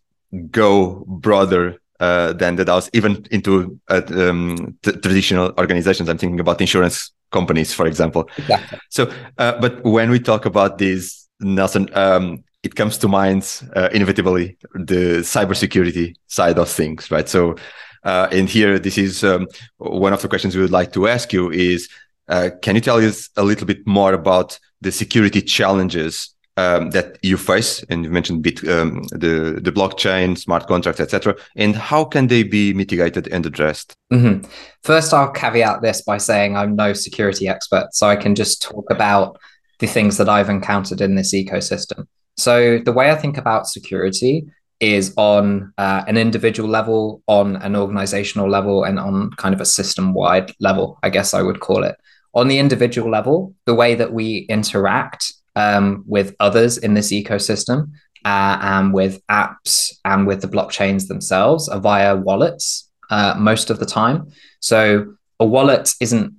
go 0.51 1.05
broader 1.07 1.79
uh, 2.01 2.33
than 2.33 2.57
the 2.57 2.65
DAOs, 2.65 2.89
even 2.93 3.27
into 3.31 3.79
uh, 3.89 4.03
um, 4.15 4.77
traditional 4.83 5.53
organizations. 5.59 6.09
I'm 6.09 6.19
thinking 6.19 6.41
about 6.41 6.61
insurance 6.61 7.13
companies, 7.31 7.73
for 7.75 7.87
example. 7.87 8.29
Exactly. 8.39 8.79
So, 8.91 9.13
uh, 9.39 9.61
but 9.61 9.85
when 9.85 10.11
we 10.11 10.21
talk 10.21 10.47
about 10.47 10.79
these, 10.79 11.29
Nelson, 11.41 11.89
um, 11.95 12.45
it 12.63 12.75
comes 12.75 12.99
to 12.99 13.09
mind 13.09 13.63
uh, 13.77 13.89
inevitably 13.93 14.57
the 14.75 15.21
cybersecurity 15.23 16.15
side 16.27 16.59
of 16.59 16.69
things, 16.69 17.11
right? 17.11 17.29
So, 17.29 17.57
uh, 18.05 18.29
and 18.33 18.49
here, 18.49 18.79
this 18.79 18.99
is 18.99 19.25
um, 19.25 19.47
one 19.79 20.13
of 20.13 20.23
the 20.23 20.29
questions 20.29 20.55
we 20.55 20.63
would 20.63 20.71
like 20.71 20.93
to 20.93 21.09
ask 21.09 21.33
you 21.33 21.51
is, 21.51 21.89
uh, 22.29 22.51
can 22.63 22.75
you 22.75 22.81
tell 22.81 22.99
us 22.99 23.31
a 23.37 23.43
little 23.43 23.67
bit 23.67 23.87
more 23.87 24.13
about 24.13 24.59
the 24.81 24.93
security 24.93 25.43
challenges 25.43 26.35
um, 26.59 26.91
that 26.91 27.19
you 27.23 27.37
face, 27.37 27.85
and 27.89 28.05
you 28.05 28.11
mentioned 28.11 28.43
bit, 28.43 28.69
um, 28.69 29.03
the 29.13 29.61
the 29.63 29.71
blockchain, 29.71 30.37
smart 30.37 30.67
contracts, 30.67 31.01
etc. 31.01 31.37
And 31.55 31.77
how 31.77 32.05
can 32.05 32.27
they 32.27 32.43
be 32.43 32.75
mitigated 32.75 33.29
and 33.29 33.47
addressed? 33.47 33.95
Mm-hmm. 34.13 34.51
First, 34.83 35.15
I'll 35.15 35.31
caveat 35.31 35.83
this 35.83 36.03
by 36.03 36.19
saying 36.19 36.57
I'm 36.57 36.75
no 36.75 36.95
security 36.95 37.47
expert, 37.47 37.87
so 37.93 38.09
I 38.09 38.17
can 38.17 38.35
just 38.35 38.61
talk 38.61 38.91
about 38.91 39.39
the 39.79 39.87
things 39.87 40.17
that 40.17 40.29
I've 40.29 40.51
encountered 40.51 41.01
in 41.01 41.15
this 41.15 41.33
ecosystem. 41.33 42.07
So 42.37 42.79
the 42.79 42.93
way 42.93 43.13
I 43.13 43.15
think 43.15 43.39
about 43.39 43.69
security 43.69 44.47
is 44.81 45.15
on 45.17 45.73
uh, 45.79 46.03
an 46.09 46.17
individual 46.17 46.69
level, 46.69 47.23
on 47.29 47.57
an 47.57 47.77
organizational 47.77 48.51
level, 48.51 48.83
and 48.83 48.99
on 48.99 49.31
kind 49.33 49.55
of 49.55 49.61
a 49.61 49.65
system 49.65 50.13
wide 50.13 50.53
level, 50.59 50.99
I 51.05 51.11
guess 51.11 51.35
I 51.35 51.43
would 51.43 51.61
call 51.61 51.85
it. 51.85 51.95
On 52.35 52.49
the 52.49 52.59
individual 52.59 53.11
level, 53.11 53.55
the 53.65 53.75
way 53.75 53.95
that 53.95 54.13
we 54.13 54.47
interact 54.49 55.33
um, 55.59 56.05
with 56.07 56.37
others 56.39 56.79
in 56.79 56.95
this 56.95 57.11
ecosystem 57.13 57.91
uh, 58.25 58.59
and 58.63 58.95
with 58.95 59.21
apps 59.27 59.93
and 60.05 60.27
with 60.27 60.41
the 60.41 60.49
blockchains 60.49 61.09
themselves 61.09 61.69
via 61.79 62.15
wallets 62.17 62.89
uh, 63.11 63.35
most 63.37 63.71
of 63.71 63.81
the 63.81 63.87
time. 63.87 64.31
So 64.61 65.15
a 65.41 65.47
wallet 65.47 65.91
isn't 66.01 66.35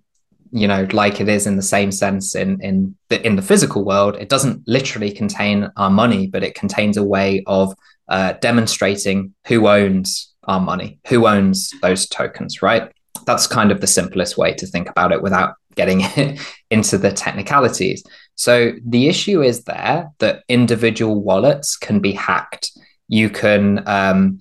you 0.52 0.68
know, 0.68 0.88
like 0.94 1.22
it 1.22 1.30
is 1.30 1.46
in 1.46 1.58
the 1.58 1.62
same 1.62 1.92
sense 1.92 2.34
in 2.34 2.60
in 2.62 2.96
the, 3.10 3.24
in 3.24 3.36
the 3.36 3.42
physical 3.42 3.86
world, 3.86 4.16
it 4.16 4.30
doesn't 4.30 4.68
literally 4.68 5.12
contain 5.12 5.70
our 5.78 5.92
money, 5.92 6.26
but 6.26 6.44
it 6.44 6.56
contains 6.56 6.98
a 6.98 7.04
way 7.04 7.44
of 7.46 7.76
uh, 8.08 8.34
demonstrating 8.42 9.36
who 9.46 9.68
owns 9.68 10.34
our 10.46 10.60
money, 10.60 11.00
who 11.08 11.28
owns 11.28 11.72
those 11.84 12.08
tokens, 12.08 12.64
right? 12.64 12.92
That's 13.26 13.46
kind 13.46 13.72
of 13.72 13.80
the 13.80 13.86
simplest 14.00 14.38
way 14.40 14.54
to 14.56 14.66
think 14.66 14.90
about 14.90 15.12
it 15.12 15.22
without 15.22 15.54
getting 15.76 16.02
into 16.72 16.98
the 16.98 17.12
technicalities. 17.12 18.04
So 18.40 18.72
the 18.86 19.10
issue 19.10 19.44
is 19.44 19.66
there 19.66 20.10
that 20.20 20.44
individual 20.48 21.22
wallets 21.22 21.76
can 21.76 22.00
be 22.00 22.14
hacked. 22.14 22.72
You 23.10 23.30
can 23.30 23.84
um, 23.86 24.40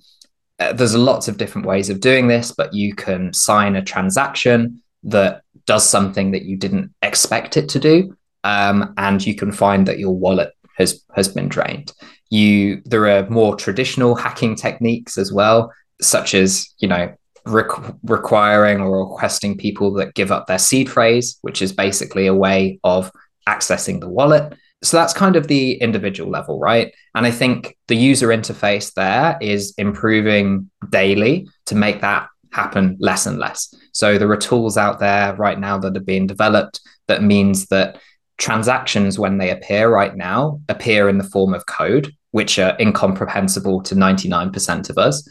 uh, 0.57 0.71
there's 0.71 0.95
lots 0.95 1.27
of 1.27 1.35
different 1.35 1.67
ways 1.67 1.89
of 1.89 1.99
doing 1.99 2.29
this, 2.29 2.53
but 2.53 2.73
you 2.73 2.95
can 2.95 3.33
sign 3.33 3.75
a 3.75 3.83
transaction 3.83 4.81
that 5.03 5.41
does 5.65 5.87
something 5.87 6.31
that 6.31 6.43
you 6.43 6.55
didn't 6.55 6.93
expect 7.01 7.57
it 7.57 7.67
to 7.69 7.79
do, 7.79 8.15
um, 8.45 8.93
and 8.95 9.25
you 9.25 9.35
can 9.35 9.51
find 9.51 9.85
that 9.89 9.99
your 9.99 10.15
wallet 10.15 10.53
has 10.77 11.03
has 11.13 11.27
been 11.27 11.49
drained. 11.49 11.91
You 12.29 12.81
there 12.85 13.05
are 13.05 13.29
more 13.29 13.57
traditional 13.57 14.15
hacking 14.15 14.55
techniques 14.55 15.17
as 15.17 15.33
well, 15.33 15.73
such 15.99 16.33
as 16.33 16.73
you 16.77 16.87
know 16.87 17.13
requ- 17.45 17.99
requiring 18.03 18.79
or 18.79 19.09
requesting 19.09 19.57
people 19.57 19.91
that 19.95 20.13
give 20.13 20.31
up 20.31 20.47
their 20.47 20.57
seed 20.57 20.89
phrase, 20.89 21.37
which 21.41 21.61
is 21.61 21.73
basically 21.73 22.27
a 22.27 22.33
way 22.33 22.79
of 22.85 23.11
accessing 23.49 23.99
the 23.99 24.09
wallet. 24.09 24.53
So 24.81 24.95
that's 24.95 25.13
kind 25.13 25.35
of 25.35 25.47
the 25.47 25.73
individual 25.73 26.31
level, 26.31 26.59
right? 26.59 26.93
And 27.15 27.25
I 27.25 27.31
think 27.31 27.75
the 27.87 27.97
user 27.97 28.29
interface 28.29 28.93
there 28.93 29.37
is 29.41 29.73
improving 29.77 30.69
daily 30.89 31.47
to 31.65 31.75
make 31.75 31.99
that 32.01 32.29
happen 32.51 32.95
less 32.99 33.25
and 33.25 33.37
less. 33.37 33.73
So 33.91 34.17
there 34.17 34.31
are 34.31 34.37
tools 34.37 34.77
out 34.77 34.99
there 34.99 35.35
right 35.35 35.59
now 35.59 35.77
that 35.79 35.97
are 35.97 36.11
being 36.13 36.27
developed 36.27 36.79
that 37.07 37.23
means 37.23 37.67
that 37.67 37.99
transactions, 38.37 39.19
when 39.19 39.37
they 39.37 39.51
appear 39.51 39.89
right 39.89 40.15
now, 40.15 40.61
appear 40.69 41.09
in 41.09 41.17
the 41.17 41.23
form 41.23 41.53
of 41.53 41.65
code, 41.65 42.13
which 42.31 42.57
are 42.57 42.77
incomprehensible 42.79 43.83
to 43.83 43.95
99% 43.95 44.89
of 44.89 44.97
us. 44.97 45.27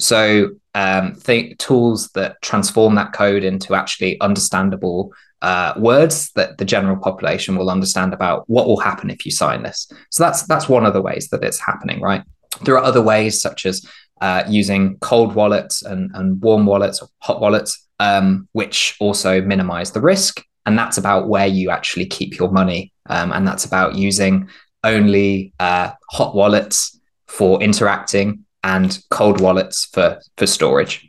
So 0.00 0.50
um, 0.74 1.14
th- 1.24 1.56
tools 1.58 2.08
that 2.10 2.40
transform 2.42 2.96
that 2.96 3.12
code 3.12 3.44
into 3.44 3.74
actually 3.74 4.20
understandable 4.20 5.12
uh, 5.42 5.74
words 5.76 6.30
that 6.32 6.58
the 6.58 6.64
general 6.64 6.96
population 6.96 7.56
will 7.56 7.70
understand 7.70 8.12
about 8.12 8.44
what 8.48 8.66
will 8.66 8.80
happen 8.80 9.10
if 9.10 9.24
you 9.24 9.32
sign 9.32 9.62
this. 9.62 9.90
So 10.10 10.24
that's 10.24 10.42
that's 10.46 10.68
one 10.68 10.86
of 10.86 10.94
the 10.94 11.02
ways 11.02 11.28
that 11.28 11.44
it's 11.44 11.60
happening, 11.60 12.00
right? 12.00 12.22
There 12.62 12.76
are 12.76 12.82
other 12.82 13.02
ways 13.02 13.40
such 13.40 13.66
as 13.66 13.86
uh, 14.20 14.44
using 14.48 14.98
cold 14.98 15.34
wallets 15.34 15.82
and, 15.82 16.10
and 16.14 16.40
warm 16.42 16.66
wallets 16.66 17.00
or 17.00 17.08
hot 17.20 17.40
wallets, 17.40 17.86
um, 18.00 18.48
which 18.52 18.96
also 19.00 19.40
minimize 19.40 19.92
the 19.92 20.00
risk. 20.00 20.42
And 20.66 20.78
that's 20.78 20.98
about 20.98 21.28
where 21.28 21.46
you 21.46 21.70
actually 21.70 22.06
keep 22.06 22.36
your 22.38 22.50
money. 22.50 22.92
Um, 23.06 23.32
and 23.32 23.46
that's 23.46 23.64
about 23.64 23.94
using 23.94 24.48
only 24.84 25.52
uh, 25.60 25.92
hot 26.10 26.34
wallets 26.34 26.98
for 27.26 27.62
interacting 27.62 28.44
and 28.64 28.98
cold 29.10 29.40
wallets 29.40 29.86
for, 29.92 30.20
for 30.36 30.46
storage. 30.46 31.08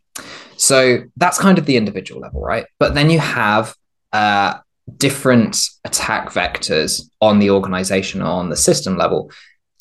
So 0.58 1.00
that's 1.18 1.40
kind 1.40 1.58
of 1.58 1.66
the 1.66 1.78
individual 1.78 2.22
level, 2.22 2.42
right? 2.42 2.66
But 2.78 2.94
then 2.94 3.10
you 3.10 3.20
have 3.20 3.76
uh, 4.14 4.60
different 4.98 5.58
attack 5.86 6.30
vectors 6.30 7.10
on 7.22 7.40
the 7.40 7.50
organization 7.50 8.22
or 8.22 8.28
on 8.28 8.50
the 8.50 8.56
system 8.56 8.98
level. 8.98 9.32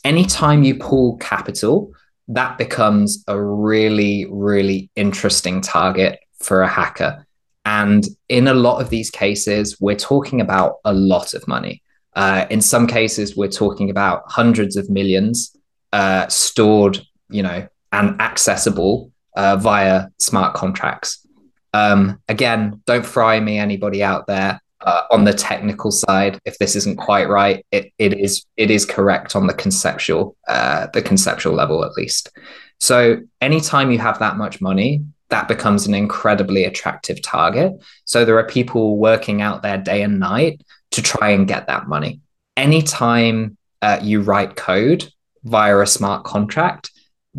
Anytime 0.04 0.62
you 0.62 0.76
pull 0.76 1.16
capital, 1.16 1.92
that 2.28 2.58
becomes 2.58 3.24
a 3.26 3.40
really, 3.40 4.26
really 4.30 4.90
interesting 4.96 5.60
target 5.60 6.20
for 6.40 6.62
a 6.62 6.68
hacker. 6.68 7.26
And 7.64 8.06
in 8.28 8.48
a 8.48 8.54
lot 8.54 8.80
of 8.80 8.90
these 8.90 9.10
cases, 9.10 9.78
we're 9.80 9.96
talking 9.96 10.40
about 10.40 10.76
a 10.84 10.92
lot 10.92 11.34
of 11.34 11.46
money. 11.48 11.82
Uh, 12.14 12.46
in 12.50 12.60
some 12.60 12.86
cases, 12.86 13.36
we're 13.36 13.48
talking 13.48 13.90
about 13.90 14.22
hundreds 14.26 14.76
of 14.76 14.88
millions 14.90 15.56
uh, 15.92 16.26
stored, 16.28 17.00
you 17.28 17.42
know, 17.42 17.66
and 17.92 18.20
accessible 18.20 19.12
uh, 19.36 19.56
via 19.56 20.08
smart 20.18 20.54
contracts. 20.54 21.26
Um, 21.72 22.20
again, 22.28 22.82
don't 22.86 23.06
fry 23.06 23.40
me, 23.40 23.58
anybody 23.58 24.02
out 24.02 24.26
there. 24.26 24.60
Uh, 24.80 25.02
on 25.10 25.24
the 25.24 25.34
technical 25.34 25.90
side, 25.90 26.38
if 26.44 26.56
this 26.58 26.76
isn't 26.76 26.96
quite 26.96 27.28
right, 27.28 27.66
it, 27.72 27.92
it 27.98 28.14
is 28.14 28.46
it 28.56 28.70
is 28.70 28.86
correct 28.86 29.34
on 29.34 29.48
the 29.48 29.54
conceptual 29.54 30.36
uh, 30.46 30.86
the 30.92 31.02
conceptual 31.02 31.52
level 31.52 31.84
at 31.84 31.96
least. 31.96 32.30
So 32.78 33.18
anytime 33.40 33.90
you 33.90 33.98
have 33.98 34.20
that 34.20 34.36
much 34.36 34.60
money, 34.60 35.02
that 35.30 35.48
becomes 35.48 35.86
an 35.86 35.94
incredibly 35.94 36.64
attractive 36.64 37.20
target. 37.22 37.72
So 38.04 38.24
there 38.24 38.38
are 38.38 38.46
people 38.46 38.96
working 38.98 39.42
out 39.42 39.62
there 39.62 39.78
day 39.78 40.02
and 40.02 40.20
night 40.20 40.62
to 40.92 41.02
try 41.02 41.30
and 41.30 41.46
get 41.46 41.66
that 41.66 41.88
money. 41.88 42.20
Anytime 42.56 43.56
uh, 43.82 43.98
you 44.02 44.20
write 44.22 44.56
code 44.56 45.10
via 45.44 45.78
a 45.78 45.86
smart 45.86 46.24
contract, 46.24 46.90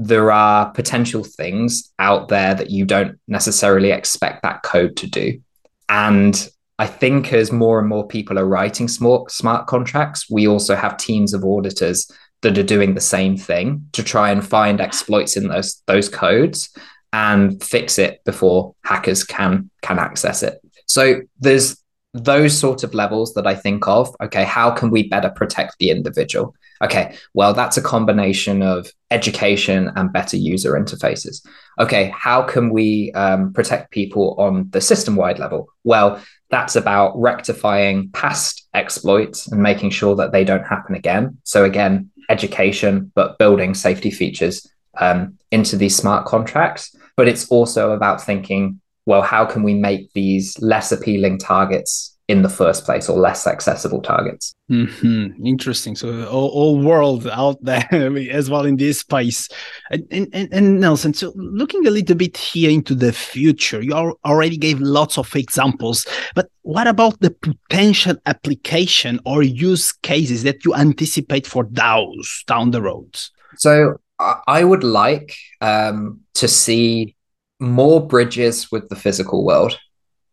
there 0.02 0.32
are 0.32 0.72
potential 0.72 1.26
things 1.26 1.92
out 2.00 2.30
there 2.30 2.54
that 2.56 2.70
you 2.70 2.86
don't 2.86 3.20
necessarily 3.28 3.92
expect 3.92 4.42
that 4.44 4.64
code 4.64 4.96
to 4.96 5.08
do. 5.08 5.42
And 5.90 6.50
I 6.80 6.88
think 6.88 7.34
as 7.34 7.52
more 7.52 7.80
and 7.80 7.90
more 7.90 8.08
people 8.08 8.40
are 8.40 8.46
writing 8.46 8.88
smart, 8.88 9.30
smart 9.30 9.68
contracts, 9.68 10.30
we 10.30 10.48
also 10.48 10.74
have 10.74 10.96
teams 10.96 11.34
of 11.34 11.44
auditors 11.44 12.10
that 12.42 12.58
are 12.58 12.64
doing 12.64 12.94
the 12.94 13.02
same 13.02 13.36
thing 13.36 13.90
to 13.92 14.02
try 14.02 14.32
and 14.32 14.48
find 14.48 14.80
exploits 14.80 15.36
in 15.36 15.50
those 15.50 15.84
those 15.86 16.08
codes 16.08 16.70
and 17.12 17.62
fix 17.62 18.00
it 18.00 18.24
before 18.24 18.76
hackers 18.86 19.26
can 19.26 19.70
can 19.82 20.00
access 20.00 20.44
it. 20.44 20.62
So 20.86 21.24
there's 21.42 21.79
those 22.14 22.58
sort 22.58 22.84
of 22.84 22.94
levels 22.94 23.34
that 23.36 23.46
I 23.46 23.56
think 23.56 23.88
of. 23.88 24.16
Okay, 24.22 24.44
how 24.44 24.72
can 24.72 24.90
we 24.90 25.08
better 25.08 25.30
protect 25.30 25.78
the 25.80 25.92
individual? 25.92 26.56
Okay, 26.82 27.16
well, 27.34 27.54
that's 27.54 27.78
a 27.78 27.82
combination 27.82 28.62
of 28.62 28.92
education 29.12 29.92
and 29.96 30.12
better 30.12 30.38
user 30.38 30.74
interfaces. 30.74 31.46
Okay, 31.80 32.12
how 32.16 32.42
can 32.42 32.70
we 32.70 33.12
um, 33.14 33.54
protect 33.54 33.92
people 33.92 34.36
on 34.40 34.70
the 34.72 34.82
system 34.82 35.16
wide 35.16 35.40
level? 35.40 35.68
Well, 35.84 36.22
that's 36.50 36.76
about 36.76 37.20
rectifying 37.20 38.10
past 38.12 38.68
exploits 38.74 39.48
and 39.48 39.62
making 39.62 39.92
sure 39.92 40.16
that 40.16 40.32
they 40.32 40.44
don't 40.44 40.66
happen 40.66 40.96
again. 40.96 41.38
So, 41.44 41.64
again, 41.64 42.10
education, 42.30 43.12
but 43.14 43.38
building 43.38 43.74
safety 43.74 44.10
features 44.10 44.68
um, 44.98 45.38
into 45.52 45.76
these 45.76 45.96
smart 45.96 46.26
contracts. 46.26 46.96
But 47.16 47.28
it's 47.28 47.50
also 47.50 47.92
about 47.92 48.24
thinking 48.24 48.80
well, 49.06 49.22
how 49.22 49.46
can 49.46 49.64
we 49.64 49.74
make 49.74 50.12
these 50.14 50.60
less 50.62 50.92
appealing 50.92 51.40
targets 51.40 52.18
in 52.30 52.44
the 52.44 52.50
first 52.50 52.86
place 52.86 53.10
or 53.10 53.20
less 53.20 53.48
accessible 53.48 54.04
targets. 54.04 54.54
Mm-hmm. 54.70 55.44
Interesting. 55.44 55.96
So 55.96 56.26
all, 56.28 56.50
all, 56.50 56.80
world 56.80 57.28
out 57.28 57.58
there 57.64 57.88
as 58.32 58.52
well 58.52 58.66
in 58.66 58.78
this 58.78 59.00
space. 59.00 59.50
And, 59.90 60.06
and, 60.12 60.54
and, 60.54 60.80
Nelson, 60.80 61.16
so 61.16 61.34
looking 61.36 61.88
a 61.88 61.90
little 61.90 62.16
bit 62.16 62.38
here 62.38 62.70
into 62.70 62.94
the 62.94 63.12
future, 63.12 63.82
you 63.82 63.94
already 63.94 64.58
gave 64.58 64.80
lots 64.80 65.18
of 65.18 65.36
examples, 65.36 66.06
but 66.36 66.52
what 66.62 66.86
about 66.86 67.20
the 67.20 67.32
potential 67.32 68.16
application 68.28 69.20
or 69.26 69.42
use 69.42 69.92
cases 69.92 70.44
that 70.44 70.64
you 70.64 70.76
anticipate 70.76 71.48
for 71.48 71.66
DAOs 71.66 72.46
down 72.46 72.70
the 72.70 72.82
road? 72.84 73.20
So 73.58 74.00
I 74.20 74.64
would 74.64 74.84
like 74.84 75.36
um, 75.62 76.20
to 76.36 76.48
see 76.48 77.16
more 77.60 78.06
bridges 78.06 78.72
with 78.72 78.90
the 78.90 78.96
physical 78.96 79.46
world. 79.46 79.78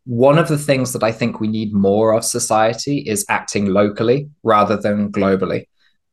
One 0.05 0.39
of 0.39 0.49
the 0.49 0.59
things 0.59 0.93
that 0.93 1.03
I 1.03 1.11
think 1.11 1.41
we 1.41 1.49
need 1.49 1.73
more 1.73 2.13
of 2.13 2.25
society 2.25 2.99
is 2.99 3.27
acting 3.29 3.67
locally 3.67 4.31
rather 4.45 4.77
than 4.77 5.11
globally. 5.11 5.67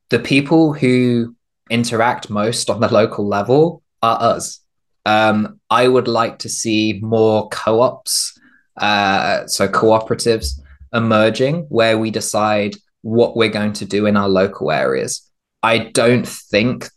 The 0.10 0.20
people 0.20 0.74
who 0.74 1.36
interact 1.70 2.30
most 2.30 2.70
on 2.70 2.82
the 2.82 2.92
local 2.92 3.28
level 3.28 3.84
are 4.02 4.22
us. 4.22 4.60
Um, 5.06 5.60
I 5.70 5.88
would 5.88 6.08
like 6.08 6.40
to 6.40 6.50
see 6.50 7.00
more 7.04 7.50
co 7.50 7.82
ops, 7.82 8.38
uh, 8.78 9.46
so 9.48 9.68
cooperatives 9.68 10.60
emerging 10.94 11.66
where 11.70 11.98
we 11.98 12.10
decide 12.10 12.76
what 13.02 13.36
we're 13.36 13.50
going 13.50 13.74
to 13.74 13.86
do 13.86 14.06
in 14.06 14.18
our 14.18 14.30
local 14.30 14.72
areas. 14.72 15.30
I 15.62 15.78
don't 15.78 16.28
think 16.28 16.90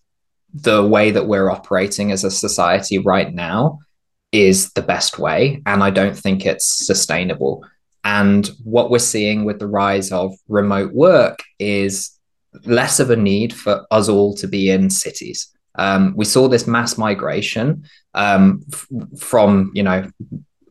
the 0.54 0.86
way 0.86 1.10
that 1.10 1.26
we're 1.26 1.50
operating 1.50 2.12
as 2.12 2.24
a 2.24 2.30
society 2.30 2.98
right 2.98 3.32
now 3.34 3.80
is 4.36 4.72
the 4.72 4.82
best 4.82 5.18
way. 5.18 5.62
And 5.66 5.82
I 5.82 5.90
don't 5.90 6.16
think 6.16 6.44
it's 6.44 6.86
sustainable. 6.86 7.64
And 8.04 8.48
what 8.62 8.90
we're 8.90 8.98
seeing 8.98 9.44
with 9.44 9.58
the 9.58 9.66
rise 9.66 10.12
of 10.12 10.34
remote 10.48 10.92
work 10.92 11.40
is 11.58 12.12
less 12.64 13.00
of 13.00 13.10
a 13.10 13.16
need 13.16 13.52
for 13.52 13.86
us 13.90 14.08
all 14.08 14.34
to 14.36 14.46
be 14.46 14.70
in 14.70 14.90
cities. 14.90 15.48
Um, 15.74 16.14
we 16.16 16.24
saw 16.24 16.48
this 16.48 16.66
mass 16.66 16.96
migration 16.96 17.84
um, 18.14 18.64
f- 18.72 18.86
from, 19.18 19.72
you 19.74 19.82
know, 19.82 20.10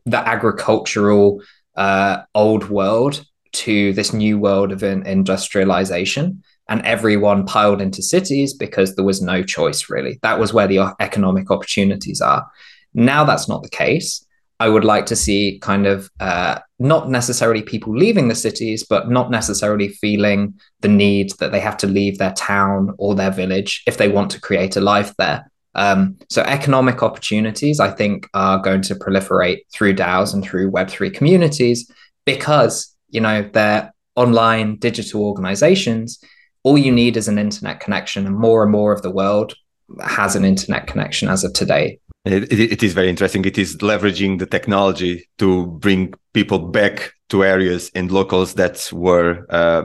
the 0.06 0.17
agricultural 0.17 1.41
uh, 1.75 2.23
old 2.34 2.69
world 2.69 3.23
to 3.51 3.93
this 3.93 4.13
new 4.13 4.39
world 4.39 4.71
of 4.71 4.84
in- 4.84 5.06
industrialization. 5.06 6.43
And 6.67 6.82
everyone 6.82 7.45
piled 7.45 7.82
into 7.82 8.01
cities 8.01 8.54
because 8.54 8.95
there 8.95 9.06
was 9.06 9.21
no 9.21 9.43
choice, 9.43 9.88
really. 9.89 10.17
That 10.23 10.39
was 10.39 10.54
where 10.54 10.67
the 10.67 10.95
economic 10.99 11.51
opportunities 11.51 12.21
are. 12.21 12.47
Now 12.96 13.24
that's 13.24 13.48
not 13.48 13.62
the 13.62 13.70
case. 13.70 14.26
I 14.60 14.70
would 14.70 14.86
like 14.86 15.06
to 15.08 15.16
see 15.16 15.60
kind 15.62 15.86
of 15.86 16.10
uh, 16.20 16.60
not 16.80 17.10
necessarily 17.10 17.62
people 17.62 17.96
leaving 17.96 18.30
the 18.30 18.36
cities, 18.36 18.86
but 18.86 19.10
not 19.10 19.30
necessarily 19.30 19.90
feeling 19.90 20.54
the 20.80 20.88
need 20.88 21.32
that 21.40 21.52
they 21.52 21.60
have 21.60 21.78
to 21.78 21.88
leave 21.88 22.18
their 22.18 22.34
town 22.34 22.94
or 22.98 23.16
their 23.16 23.32
village 23.32 23.84
if 23.86 23.98
they 23.98 24.08
want 24.08 24.32
to 24.32 24.42
create 24.42 24.78
a 24.78 24.82
life 24.82 25.14
there. 25.18 25.52
Um, 25.76 26.18
so 26.30 26.42
economic 26.44 27.04
opportunities, 27.04 27.82
I 27.82 27.92
think, 27.92 28.30
are 28.34 28.60
going 28.60 28.82
to 28.84 28.96
proliferate 28.96 29.60
through 29.74 29.96
DAOs 29.96 30.34
and 30.34 30.42
through 30.42 30.72
Web3 30.72 31.14
communities 31.14 31.92
because, 32.26 32.96
you 33.10 33.20
know, 33.20 33.48
they're 33.52 33.94
online 34.16 34.78
digital 34.78 35.26
organizations. 35.26 36.24
All 36.64 36.78
you 36.78 36.94
need 36.94 37.18
is 37.18 37.28
an 37.28 37.38
internet 37.38 37.82
connection, 37.82 38.26
and 38.26 38.38
more 38.38 38.64
and 38.64 38.72
more 38.72 38.94
of 38.94 39.02
the 39.02 39.12
world 39.12 39.54
has 40.02 40.36
an 40.36 40.46
internet 40.46 40.88
connection 40.88 41.28
as 41.28 41.44
of 41.44 41.52
today. 41.52 42.00
It, 42.26 42.52
it, 42.52 42.84
is 42.84 42.94
very 42.94 43.10
interesting. 43.10 43.46
It 43.46 43.58
is 43.58 43.78
leveraging 43.78 44.40
the 44.40 44.48
technology 44.48 45.30
to 45.38 45.68
bring 45.68 46.14
people 46.34 46.58
back 46.58 47.14
to 47.30 47.44
areas 47.44 47.92
and 47.94 48.12
locals 48.12 48.56
that 48.56 48.90
were 48.92 49.46
uh, 49.50 49.84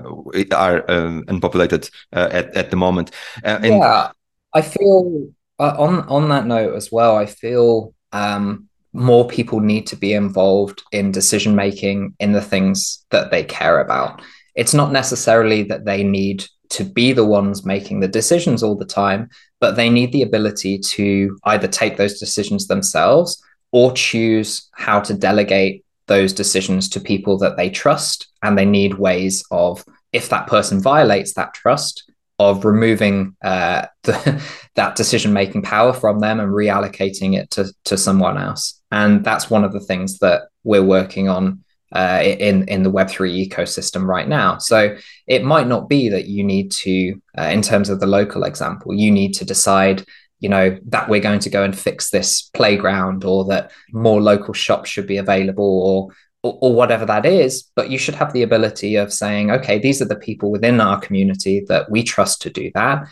are 0.55 0.91
um, 0.91 1.25
unpopulated 1.29 1.91
uh, 2.15 2.29
at 2.33 2.57
at 2.57 2.71
the 2.71 2.77
moment. 2.77 3.11
Uh, 3.45 3.59
and 3.63 3.77
yeah, 3.77 4.13
I 4.55 4.63
feel 4.63 5.29
uh, 5.59 5.75
on 5.79 6.01
on 6.09 6.31
that 6.31 6.47
note 6.47 6.75
as 6.75 6.91
well. 6.91 7.17
I 7.17 7.27
feel 7.27 7.95
um, 8.13 8.69
more 8.93 9.29
people 9.29 9.61
need 9.61 9.87
to 9.89 9.97
be 9.97 10.15
involved 10.15 10.83
in 10.93 11.13
decision 11.13 11.55
making 11.55 12.15
in 12.21 12.33
the 12.33 12.43
things 12.43 13.05
that 13.11 13.31
they 13.31 13.45
care 13.45 13.81
about. 13.81 14.23
It's 14.55 14.75
not 14.75 14.93
necessarily 14.93 15.63
that 15.65 15.85
they 15.85 16.03
need 16.03 16.45
to 16.71 16.85
be 16.85 17.13
the 17.13 17.25
ones 17.25 17.65
making 17.65 18.01
the 18.01 18.09
decisions 18.09 18.63
all 18.63 18.77
the 18.77 18.85
time, 18.85 19.29
but 19.61 19.77
they 19.77 19.91
need 19.91 20.13
the 20.13 20.23
ability 20.23 20.79
to 20.79 21.39
either 21.45 21.69
take 21.69 21.97
those 21.97 22.19
decisions 22.19 22.67
themselves 22.67 23.43
or 23.73 23.93
choose 23.93 24.69
how 24.73 25.01
to 25.01 25.15
delegate 25.15 25.85
those 26.07 26.33
decisions 26.33 26.89
to 26.89 27.01
people 27.01 27.39
that 27.39 27.57
they 27.57 27.71
trust. 27.71 28.29
And 28.43 28.57
they 28.57 28.65
need 28.65 28.95
ways 28.95 29.45
of, 29.51 29.85
if 30.13 30.29
that 30.31 30.47
person 30.47 30.81
violates 30.81 31.35
that 31.35 31.55
trust, 31.55 32.11
of 32.41 32.65
removing 32.65 33.37
uh, 33.45 33.87
the, 34.05 34.43
that 34.75 34.97
decision 34.97 35.33
making 35.33 35.63
power 35.63 35.93
from 35.93 36.21
them 36.21 36.41
and 36.41 36.51
reallocating 36.51 37.39
it 37.39 37.51
to, 37.51 37.73
to 37.85 37.99
someone 37.99 38.39
else. 38.39 38.81
And 38.91 39.23
that's 39.23 39.51
one 39.51 39.63
of 39.63 39.73
the 39.73 39.81
things 39.81 40.19
that 40.21 40.45
we're 40.65 40.83
working 40.83 41.29
on 41.29 41.63
uh, 41.95 42.21
in 42.23 42.69
in 42.69 42.83
the 42.83 42.91
Web3 42.91 43.49
ecosystem 43.49 44.07
right 44.07 44.29
now. 44.29 44.59
So 44.59 44.97
it 45.27 45.45
might 45.45 45.67
not 45.67 45.89
be 45.89 46.09
that 46.09 46.27
you 46.27 46.45
need 46.45 46.71
to, 46.73 47.21
uh, 47.37 47.51
in 47.53 47.63
terms 47.63 47.89
of 47.89 48.01
the 48.01 48.07
local 48.07 48.45
example, 48.45 48.95
you 48.95 49.11
need 49.11 49.35
to 49.35 49.45
decide, 49.45 50.05
you 50.39 50.49
know, 50.49 50.79
that 50.87 51.09
we're 51.09 51.21
going 51.21 51.41
to 51.41 51.51
go 51.51 51.65
and 51.65 51.77
fix 51.77 52.11
this 52.11 52.43
playground, 52.55 53.25
or 53.25 53.45
that 53.47 53.73
more 53.93 54.21
local 54.21 54.55
shops 54.55 54.89
should 54.89 55.07
be 55.07 55.17
available, 55.17 55.65
or 55.65 56.15
or, 56.43 56.59
or 56.63 56.75
whatever 56.75 57.05
that 57.07 57.27
is. 57.27 57.65
But 57.75 57.91
you 57.91 57.99
should 57.99 58.15
have 58.15 58.33
the 58.33 58.43
ability 58.43 58.97
of 58.97 59.13
saying, 59.13 59.51
okay, 59.51 59.79
these 59.79 60.01
are 60.01 60.09
the 60.09 60.17
people 60.17 60.51
within 60.51 60.81
our 60.81 61.01
community 61.01 61.65
that 61.69 61.91
we 61.91 62.03
trust 62.03 62.43
to 62.43 62.51
do 62.51 62.71
that. 62.75 63.07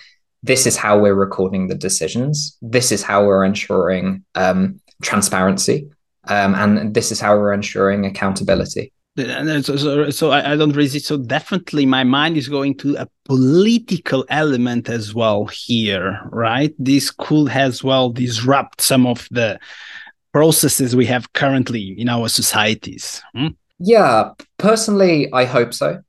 This 0.45 0.67
is 0.67 0.77
how 0.77 1.01
we're 1.01 1.15
recording 1.15 1.67
the 1.67 1.75
decisions. 1.75 2.57
This 2.63 2.93
is 2.93 3.03
how 3.03 3.27
we're 3.27 3.45
ensuring 3.45 4.25
um, 4.37 4.81
transparency 5.03 5.89
um, 6.29 6.55
and 6.55 6.95
this 6.95 7.11
is 7.11 7.21
how 7.21 7.37
we're 7.37 7.53
ensuring 7.53 8.07
accountability. 8.07 8.93
So, 9.17 9.77
so, 9.77 10.11
so 10.11 10.31
I, 10.31 10.55
don't 10.55 10.77
resist. 10.77 11.07
So 11.07 11.17
definitely, 11.17 11.87
my 11.87 12.05
mind 12.05 12.37
is 12.37 12.49
going 12.49 12.77
to 12.79 12.97
a 12.99 13.09
political 13.25 14.25
element 14.29 14.89
as 14.89 15.13
well 15.13 15.47
here, 15.47 16.21
right? 16.27 16.73
This 16.79 17.11
could 17.11 17.51
as 17.51 17.83
well 17.83 18.11
disrupt 18.11 18.81
some 18.81 19.07
of 19.07 19.27
the 19.33 19.59
processes 20.33 20.95
we 20.95 21.07
have 21.07 21.33
currently 21.33 22.01
in 22.01 22.09
our 22.09 22.29
societies. 22.29 23.21
Hmm? 23.35 23.49
Yeah, 23.81 24.31
personally, 24.57 25.33
I 25.33 25.47
hope 25.47 25.75
so. 25.75 26.01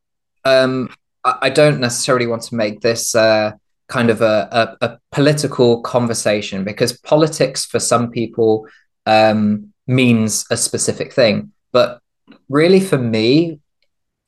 Um, 0.46 0.90
I, 1.24 1.38
I, 1.44 1.50
don't 1.50 1.80
necessarily 1.80 2.28
want 2.28 2.44
to 2.44 2.56
make 2.56 2.82
this 2.82 3.16
uh, 3.16 3.54
kind 3.88 4.10
of 4.10 4.22
a, 4.22 4.78
a, 4.82 4.86
a, 4.86 5.00
political 5.12 5.82
conversation 5.82 6.64
because 6.64 6.98
politics, 6.98 7.66
for 7.66 7.80
some 7.80 8.10
people, 8.12 8.68
um, 9.06 9.69
means 9.90 10.46
a 10.52 10.56
specific 10.56 11.12
thing. 11.12 11.52
But 11.72 12.00
really, 12.48 12.80
for 12.80 12.98
me, 12.98 13.60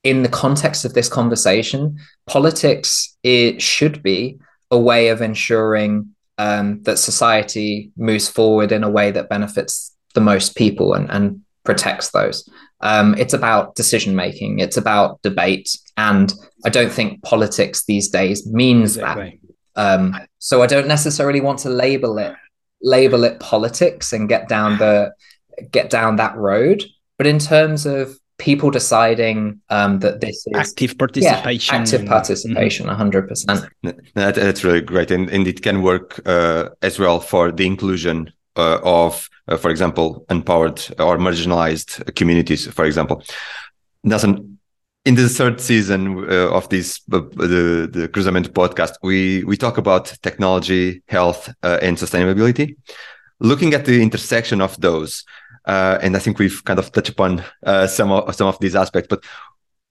in 0.04 0.24
the 0.24 0.30
context 0.30 0.84
of 0.84 0.96
this 0.96 1.08
conversation, 1.08 1.98
politics 2.26 3.16
it 3.24 3.62
should 3.62 4.02
be 4.02 4.40
a 4.72 4.80
way 4.80 5.10
of 5.10 5.22
ensuring 5.22 6.16
um, 6.40 6.82
that 6.84 6.98
society 6.98 7.92
moves 7.96 8.28
forward 8.28 8.72
in 8.72 8.84
a 8.84 8.90
way 8.90 9.12
that 9.12 9.30
benefits 9.30 9.96
the 10.16 10.22
most 10.22 10.56
people 10.56 10.94
and, 10.94 11.10
and 11.12 11.42
protects 11.64 12.10
those. 12.10 12.50
Um, 12.80 13.14
it's 13.20 13.36
about 13.36 13.76
decision 13.76 14.16
making. 14.16 14.58
It's 14.58 14.78
about 14.78 15.22
debate, 15.22 15.70
and 15.96 16.34
I 16.66 16.70
don't 16.70 16.92
think 16.92 17.22
politics 17.22 17.86
these 17.86 18.10
days 18.10 18.48
means 18.48 18.98
exactly. 18.98 19.40
that. 19.76 19.82
Um, 19.84 20.18
so 20.40 20.64
I 20.64 20.68
don't 20.68 20.88
necessarily 20.88 21.40
want 21.40 21.60
to 21.60 21.70
label 21.70 22.18
it 22.18 22.34
label 22.82 23.24
it 23.24 23.40
politics 23.40 24.14
and 24.14 24.30
get 24.30 24.48
down 24.48 24.78
the 24.78 25.14
get 25.72 25.90
down 25.90 26.16
that 26.18 26.36
road. 26.36 26.84
But 27.18 27.28
in 27.28 27.40
terms 27.40 27.86
of 27.86 28.18
people 28.42 28.72
deciding 28.72 29.62
um, 29.70 30.00
that 30.00 30.20
this 30.20 30.48
is 30.48 30.54
active 30.56 30.98
participation, 30.98 31.76
yeah, 31.76 31.82
active 31.82 32.06
participation, 32.08 32.88
mm-hmm. 32.88 32.96
hundred 32.96 33.28
percent. 33.28 33.70
That, 33.84 34.36
that's 34.36 34.64
really 34.64 34.82
great, 34.82 35.12
and, 35.12 35.30
and 35.30 35.48
it 35.48 35.62
can 35.62 35.84
work 35.84 36.20
uh, 36.26 36.70
as 36.82 36.98
well 36.98 37.20
for 37.20 37.52
the 37.52 37.68
inclusion 37.68 38.32
uh, 38.56 38.80
of, 38.84 39.30
uh, 39.48 39.58
for 39.58 39.70
example, 39.70 40.26
empowered 40.30 40.80
or 40.98 41.18
marginalized 41.18 42.16
communities. 42.16 42.68
For 42.68 42.86
example, 42.86 43.24
Nelson, 44.04 44.58
in 45.06 45.16
the 45.16 45.30
third 45.30 45.62
season 45.62 46.28
uh, 46.30 46.50
of 46.50 46.68
this 46.70 47.00
uh, 47.14 47.20
the 47.36 47.88
the 47.92 48.10
Cruzamento 48.10 48.50
podcast, 48.50 48.94
we 49.04 49.44
we 49.44 49.56
talk 49.56 49.78
about 49.78 50.18
technology, 50.24 51.04
health, 51.08 51.54
uh, 51.62 51.78
and 51.82 51.98
sustainability. 51.98 52.76
Looking 53.40 53.74
at 53.74 53.86
the 53.86 54.02
intersection 54.02 54.62
of 54.62 54.80
those, 54.82 55.24
uh, 55.66 55.98
and 56.02 56.16
I 56.16 56.20
think 56.20 56.40
we've 56.40 56.64
kind 56.66 56.80
of 56.80 56.92
touched 56.92 57.10
upon 57.10 57.44
uh, 57.66 57.88
some 57.88 58.12
of 58.12 58.36
some 58.36 58.48
of 58.48 58.60
these 58.60 58.76
aspects. 58.76 59.08
But 59.08 59.24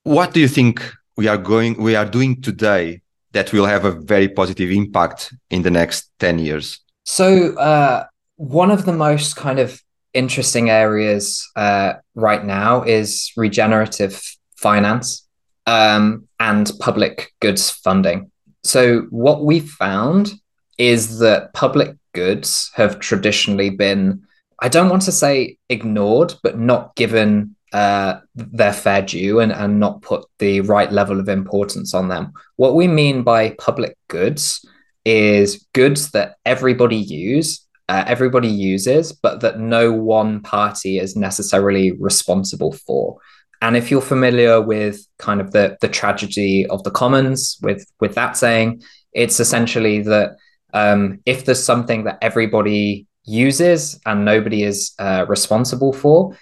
what 0.03 0.33
do 0.33 0.39
you 0.39 0.47
think 0.47 0.81
we 1.17 1.27
are 1.27 1.37
going 1.37 1.81
we 1.81 1.95
are 1.95 2.05
doing 2.05 2.41
today 2.41 3.01
that 3.31 3.53
will 3.53 3.65
have 3.65 3.85
a 3.85 3.91
very 3.91 4.27
positive 4.27 4.71
impact 4.71 5.33
in 5.49 5.61
the 5.61 5.71
next 5.71 6.11
ten 6.19 6.39
years? 6.39 6.79
So 7.05 7.55
uh, 7.57 8.05
one 8.35 8.71
of 8.71 8.85
the 8.85 8.93
most 8.93 9.35
kind 9.35 9.59
of 9.59 9.81
interesting 10.13 10.69
areas 10.69 11.49
uh, 11.55 11.93
right 12.15 12.43
now 12.43 12.83
is 12.83 13.31
regenerative 13.37 14.21
finance 14.55 15.27
um, 15.67 16.27
and 16.39 16.71
public 16.79 17.33
goods 17.39 17.69
funding. 17.69 18.29
So 18.63 19.07
what 19.09 19.43
we 19.45 19.61
found 19.61 20.33
is 20.77 21.19
that 21.19 21.53
public 21.53 21.95
goods 22.13 22.71
have 22.75 22.99
traditionally 22.99 23.69
been 23.69 24.23
I 24.61 24.69
don't 24.69 24.89
want 24.89 25.01
to 25.03 25.11
say 25.11 25.57
ignored, 25.69 26.35
but 26.43 26.59
not 26.59 26.95
given 26.95 27.55
uh, 27.73 28.19
their 28.35 28.73
fair 28.73 29.01
due 29.01 29.39
and, 29.39 29.51
and 29.51 29.79
not 29.79 30.01
put 30.01 30.25
the 30.39 30.61
right 30.61 30.91
level 30.91 31.19
of 31.19 31.29
importance 31.29 31.93
on 31.93 32.09
them. 32.09 32.33
What 32.57 32.75
we 32.75 32.87
mean 32.87 33.23
by 33.23 33.51
public 33.51 33.97
goods 34.07 34.63
is 35.03 35.65
goods 35.73 36.11
that 36.11 36.35
everybody 36.45 36.97
use, 36.97 37.65
uh, 37.89 38.03
everybody 38.05 38.49
uses, 38.49 39.13
but 39.13 39.39
that 39.41 39.59
no 39.59 39.91
one 39.91 40.41
party 40.41 40.99
is 40.99 41.15
necessarily 41.15 41.93
responsible 41.93 42.71
for. 42.71 43.17
And 43.63 43.77
if 43.77 43.89
you're 43.89 44.01
familiar 44.01 44.59
with 44.59 45.05
kind 45.19 45.39
of 45.39 45.51
the 45.51 45.77
the 45.81 45.87
tragedy 45.87 46.65
of 46.67 46.83
the 46.83 46.91
commons, 46.91 47.57
with 47.61 47.85
with 47.99 48.15
that 48.15 48.35
saying, 48.35 48.81
it's 49.13 49.39
essentially 49.39 50.01
that 50.01 50.35
um, 50.73 51.19
if 51.25 51.45
there's 51.45 51.63
something 51.63 52.05
that 52.05 52.17
everybody 52.21 53.07
uses 53.23 53.99
and 54.05 54.25
nobody 54.25 54.63
is 54.63 54.93
uh, 54.99 55.25
responsible 55.27 55.93
for 55.93 56.35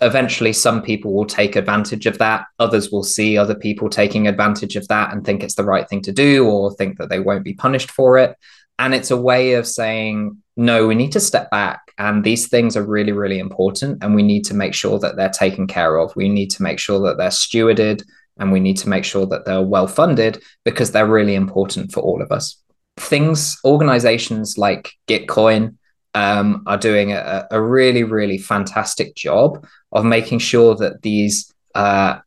eventually 0.00 0.52
some 0.52 0.82
people 0.82 1.12
will 1.12 1.26
take 1.26 1.56
advantage 1.56 2.06
of 2.06 2.18
that. 2.18 2.46
Others 2.58 2.90
will 2.90 3.02
see 3.02 3.38
other 3.38 3.54
people 3.54 3.88
taking 3.88 4.26
advantage 4.26 4.76
of 4.76 4.88
that 4.88 5.12
and 5.12 5.24
think 5.24 5.42
it's 5.42 5.54
the 5.54 5.64
right 5.64 5.88
thing 5.88 6.02
to 6.02 6.12
do 6.12 6.46
or 6.46 6.74
think 6.74 6.98
that 6.98 7.08
they 7.08 7.20
won't 7.20 7.44
be 7.44 7.54
punished 7.54 7.90
for 7.90 8.18
it. 8.18 8.36
And 8.78 8.94
it's 8.94 9.10
a 9.10 9.16
way 9.16 9.54
of 9.54 9.66
saying 9.66 10.38
no 10.56 10.86
we 10.86 10.94
need 10.94 11.12
to 11.12 11.20
step 11.20 11.50
back. 11.50 11.80
And 11.98 12.24
these 12.24 12.48
things 12.48 12.76
are 12.76 12.82
really 12.82 13.12
really 13.12 13.38
important 13.38 14.02
and 14.02 14.14
we 14.14 14.22
need 14.22 14.44
to 14.46 14.54
make 14.54 14.74
sure 14.74 14.98
that 14.98 15.16
they're 15.16 15.28
taken 15.28 15.66
care 15.66 15.98
of. 15.98 16.14
We 16.16 16.28
need 16.28 16.50
to 16.50 16.62
make 16.62 16.78
sure 16.78 17.00
that 17.06 17.16
they're 17.16 17.28
stewarded 17.28 18.02
and 18.38 18.50
we 18.50 18.60
need 18.60 18.78
to 18.78 18.88
make 18.88 19.04
sure 19.04 19.26
that 19.26 19.44
they're 19.44 19.62
well 19.62 19.86
funded 19.86 20.42
because 20.64 20.90
they're 20.90 21.06
really 21.06 21.34
important 21.34 21.92
for 21.92 22.00
all 22.00 22.22
of 22.22 22.32
us. 22.32 22.56
Things 22.96 23.58
organizations 23.64 24.58
like 24.58 24.92
gitcoin 25.06 25.76
um, 26.14 26.62
are 26.66 26.76
doing 26.76 27.12
a, 27.12 27.46
a, 27.50 27.60
really, 27.60 28.02
really 28.04 28.38
fantastic 28.38 29.14
job 29.14 29.64
of 29.92 30.04
making 30.04 30.40
sure 30.40 30.74
that 30.74 31.02
these 31.02 31.52
uh, 31.74 32.18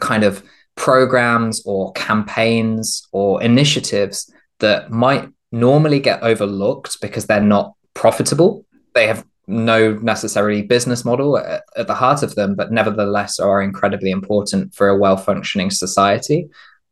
kind 0.00 0.24
of 0.24 0.42
programs 0.76 1.62
or 1.66 1.92
campaigns 1.92 3.06
or 3.12 3.42
initiatives 3.42 4.32
that 4.60 4.90
might 4.90 5.28
normally 5.52 6.00
get 6.00 6.22
overlooked 6.22 7.00
because 7.00 7.26
they're 7.26 7.40
not 7.40 7.74
profitable, 7.94 8.64
they 8.94 9.06
have 9.06 9.24
no 9.46 9.94
necessarily 9.94 10.62
business 10.62 11.04
model 11.04 11.38
at, 11.38 11.64
at, 11.76 11.86
the 11.86 11.94
heart 11.94 12.22
of 12.22 12.34
them, 12.34 12.54
but 12.54 12.70
nevertheless 12.70 13.38
are 13.38 13.62
incredibly 13.62 14.10
important 14.10 14.74
for 14.74 14.88
a 14.88 14.96
well 14.96 15.16
functioning 15.16 15.70
society, 15.70 16.48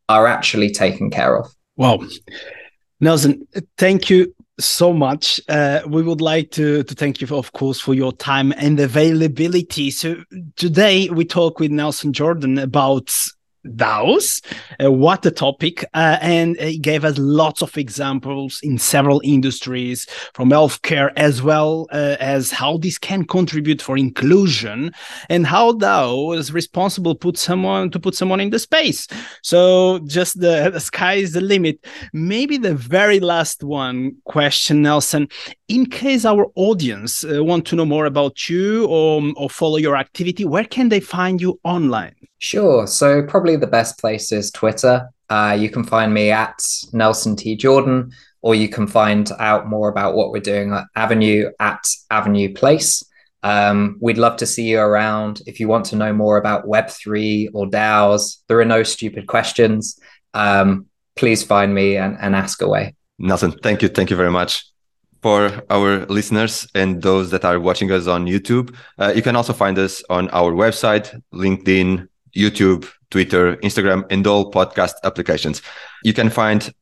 are 0.08 0.26
actually 0.26 0.70
taken 0.70 1.10
care 1.10 1.38
of. 1.38 1.54
Wow. 1.76 2.00
Nelson, 3.00 3.46
thank 3.76 4.08
you 4.08 4.34
so 4.58 4.92
much. 4.92 5.40
Uh, 5.48 5.80
we 5.86 6.02
would 6.02 6.20
like 6.20 6.50
to, 6.52 6.82
to 6.82 6.94
thank 6.94 7.20
you, 7.20 7.36
of 7.36 7.52
course, 7.52 7.80
for 7.80 7.94
your 7.94 8.12
time 8.12 8.52
and 8.56 8.80
availability. 8.80 9.90
So 9.90 10.16
today 10.56 11.08
we 11.10 11.24
talk 11.24 11.60
with 11.60 11.70
Nelson 11.70 12.12
Jordan 12.12 12.58
about 12.58 13.14
DAOs. 13.74 14.42
Uh, 14.82 14.90
what 14.90 15.24
a 15.26 15.30
topic. 15.30 15.84
Uh, 15.94 16.18
and 16.20 16.56
he 16.58 16.78
gave 16.78 17.04
us 17.04 17.18
lots 17.18 17.62
of 17.62 17.76
examples 17.76 18.60
in 18.62 18.78
several 18.78 19.20
industries 19.24 20.06
from 20.34 20.50
healthcare 20.50 21.12
as 21.16 21.42
well 21.42 21.86
uh, 21.92 22.16
as 22.20 22.50
how 22.50 22.76
this 22.78 22.98
can 22.98 23.24
contribute 23.24 23.82
for 23.82 23.96
inclusion 23.96 24.92
and 25.28 25.46
how 25.46 25.72
DAO 25.72 26.36
is 26.36 26.52
responsible 26.52 27.14
put 27.14 27.36
someone 27.36 27.90
to 27.90 27.98
put 27.98 28.14
someone 28.14 28.40
in 28.40 28.50
the 28.50 28.58
space. 28.58 29.06
So 29.42 30.00
just 30.06 30.40
the, 30.40 30.70
the 30.72 30.80
sky 30.80 31.14
is 31.14 31.32
the 31.32 31.40
limit. 31.40 31.84
Maybe 32.12 32.58
the 32.58 32.74
very 32.74 33.20
last 33.20 33.62
one 33.62 34.16
question, 34.24 34.82
Nelson, 34.82 35.28
in 35.68 35.86
case 35.86 36.24
our 36.24 36.46
audience 36.54 37.24
uh, 37.24 37.42
want 37.42 37.66
to 37.66 37.76
know 37.76 37.84
more 37.84 38.06
about 38.06 38.48
you 38.48 38.86
or, 38.86 39.22
or 39.36 39.50
follow 39.50 39.76
your 39.76 39.96
activity, 39.96 40.44
where 40.44 40.64
can 40.64 40.88
they 40.88 41.00
find 41.00 41.40
you 41.40 41.58
online? 41.64 42.14
Sure. 42.38 42.86
So 42.86 43.22
probably 43.22 43.56
the 43.56 43.66
best 43.66 43.98
place 43.98 44.30
is 44.30 44.50
Twitter. 44.50 45.08
Uh, 45.28 45.56
you 45.58 45.68
can 45.68 45.82
find 45.82 46.14
me 46.14 46.30
at 46.30 46.62
Nelson 46.92 47.34
T 47.34 47.56
Jordan, 47.56 48.12
or 48.42 48.54
you 48.54 48.68
can 48.68 48.86
find 48.86 49.30
out 49.40 49.66
more 49.66 49.88
about 49.88 50.14
what 50.14 50.30
we're 50.30 50.40
doing 50.40 50.72
at 50.72 50.84
Avenue 50.94 51.50
at 51.58 51.84
Avenue 52.10 52.54
Place. 52.54 53.02
Um, 53.42 53.96
we'd 54.00 54.18
love 54.18 54.36
to 54.38 54.46
see 54.46 54.68
you 54.68 54.78
around. 54.78 55.42
If 55.46 55.58
you 55.58 55.66
want 55.66 55.86
to 55.86 55.96
know 55.96 56.12
more 56.12 56.36
about 56.36 56.66
Web3 56.66 57.48
or 57.54 57.66
DAOs, 57.66 58.38
there 58.48 58.60
are 58.60 58.64
no 58.64 58.82
stupid 58.82 59.26
questions. 59.26 59.98
Um, 60.32 60.86
please 61.16 61.42
find 61.42 61.74
me 61.74 61.96
and, 61.96 62.16
and 62.20 62.36
ask 62.36 62.62
away. 62.62 62.94
Nelson, 63.18 63.52
thank 63.62 63.82
you. 63.82 63.88
Thank 63.88 64.10
you 64.10 64.16
very 64.16 64.30
much 64.30 64.64
for 65.26 65.50
our 65.70 66.06
listeners 66.06 66.68
and 66.76 67.02
those 67.02 67.32
that 67.32 67.44
are 67.44 67.58
watching 67.58 67.90
us 67.90 68.06
on 68.06 68.26
YouTube. 68.26 68.72
Uh, 68.96 69.12
you 69.12 69.22
can 69.22 69.34
also 69.34 69.52
find 69.52 69.76
us 69.76 70.00
on 70.08 70.30
our 70.30 70.52
website, 70.52 71.20
LinkedIn, 71.34 72.06
YouTube, 72.36 72.88
Twitter, 73.10 73.56
Instagram, 73.56 74.04
and 74.08 74.24
all 74.24 74.52
podcast 74.52 74.94
applications. 75.02 75.62
You 76.04 76.14
can 76.14 76.30
find 76.30 76.72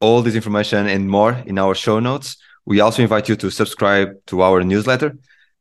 all 0.00 0.20
this 0.20 0.34
information 0.34 0.88
and 0.88 1.08
more 1.08 1.34
in 1.46 1.60
our 1.60 1.76
show 1.76 2.00
notes. 2.00 2.38
We 2.66 2.80
also 2.80 3.02
invite 3.02 3.28
you 3.28 3.36
to 3.36 3.50
subscribe 3.50 4.08
to 4.26 4.42
our 4.42 4.64
newsletter. 4.64 5.16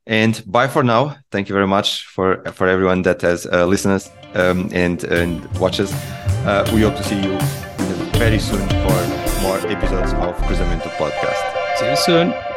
And 0.07 0.41
bye 0.47 0.67
for 0.67 0.81
now. 0.81 1.17
Thank 1.31 1.47
you 1.47 1.53
very 1.53 1.67
much 1.67 2.07
for 2.07 2.41
for 2.57 2.65
everyone 2.67 3.03
that 3.03 3.21
has 3.21 3.45
uh, 3.45 3.67
listened 3.67 4.09
um, 4.33 4.67
and 4.73 5.03
and 5.03 5.45
watches. 5.59 5.93
Uh, 6.49 6.67
we 6.73 6.81
hope 6.81 6.97
to 6.97 7.03
see 7.03 7.21
you 7.21 7.37
very 8.17 8.39
soon 8.39 8.65
for 8.83 8.97
more 9.45 9.59
episodes 9.75 10.13
of 10.13 10.33
Cruzamento 10.47 10.89
podcast. 10.97 11.50
See 11.81 11.89
you 11.89 11.95
soon. 11.95 12.50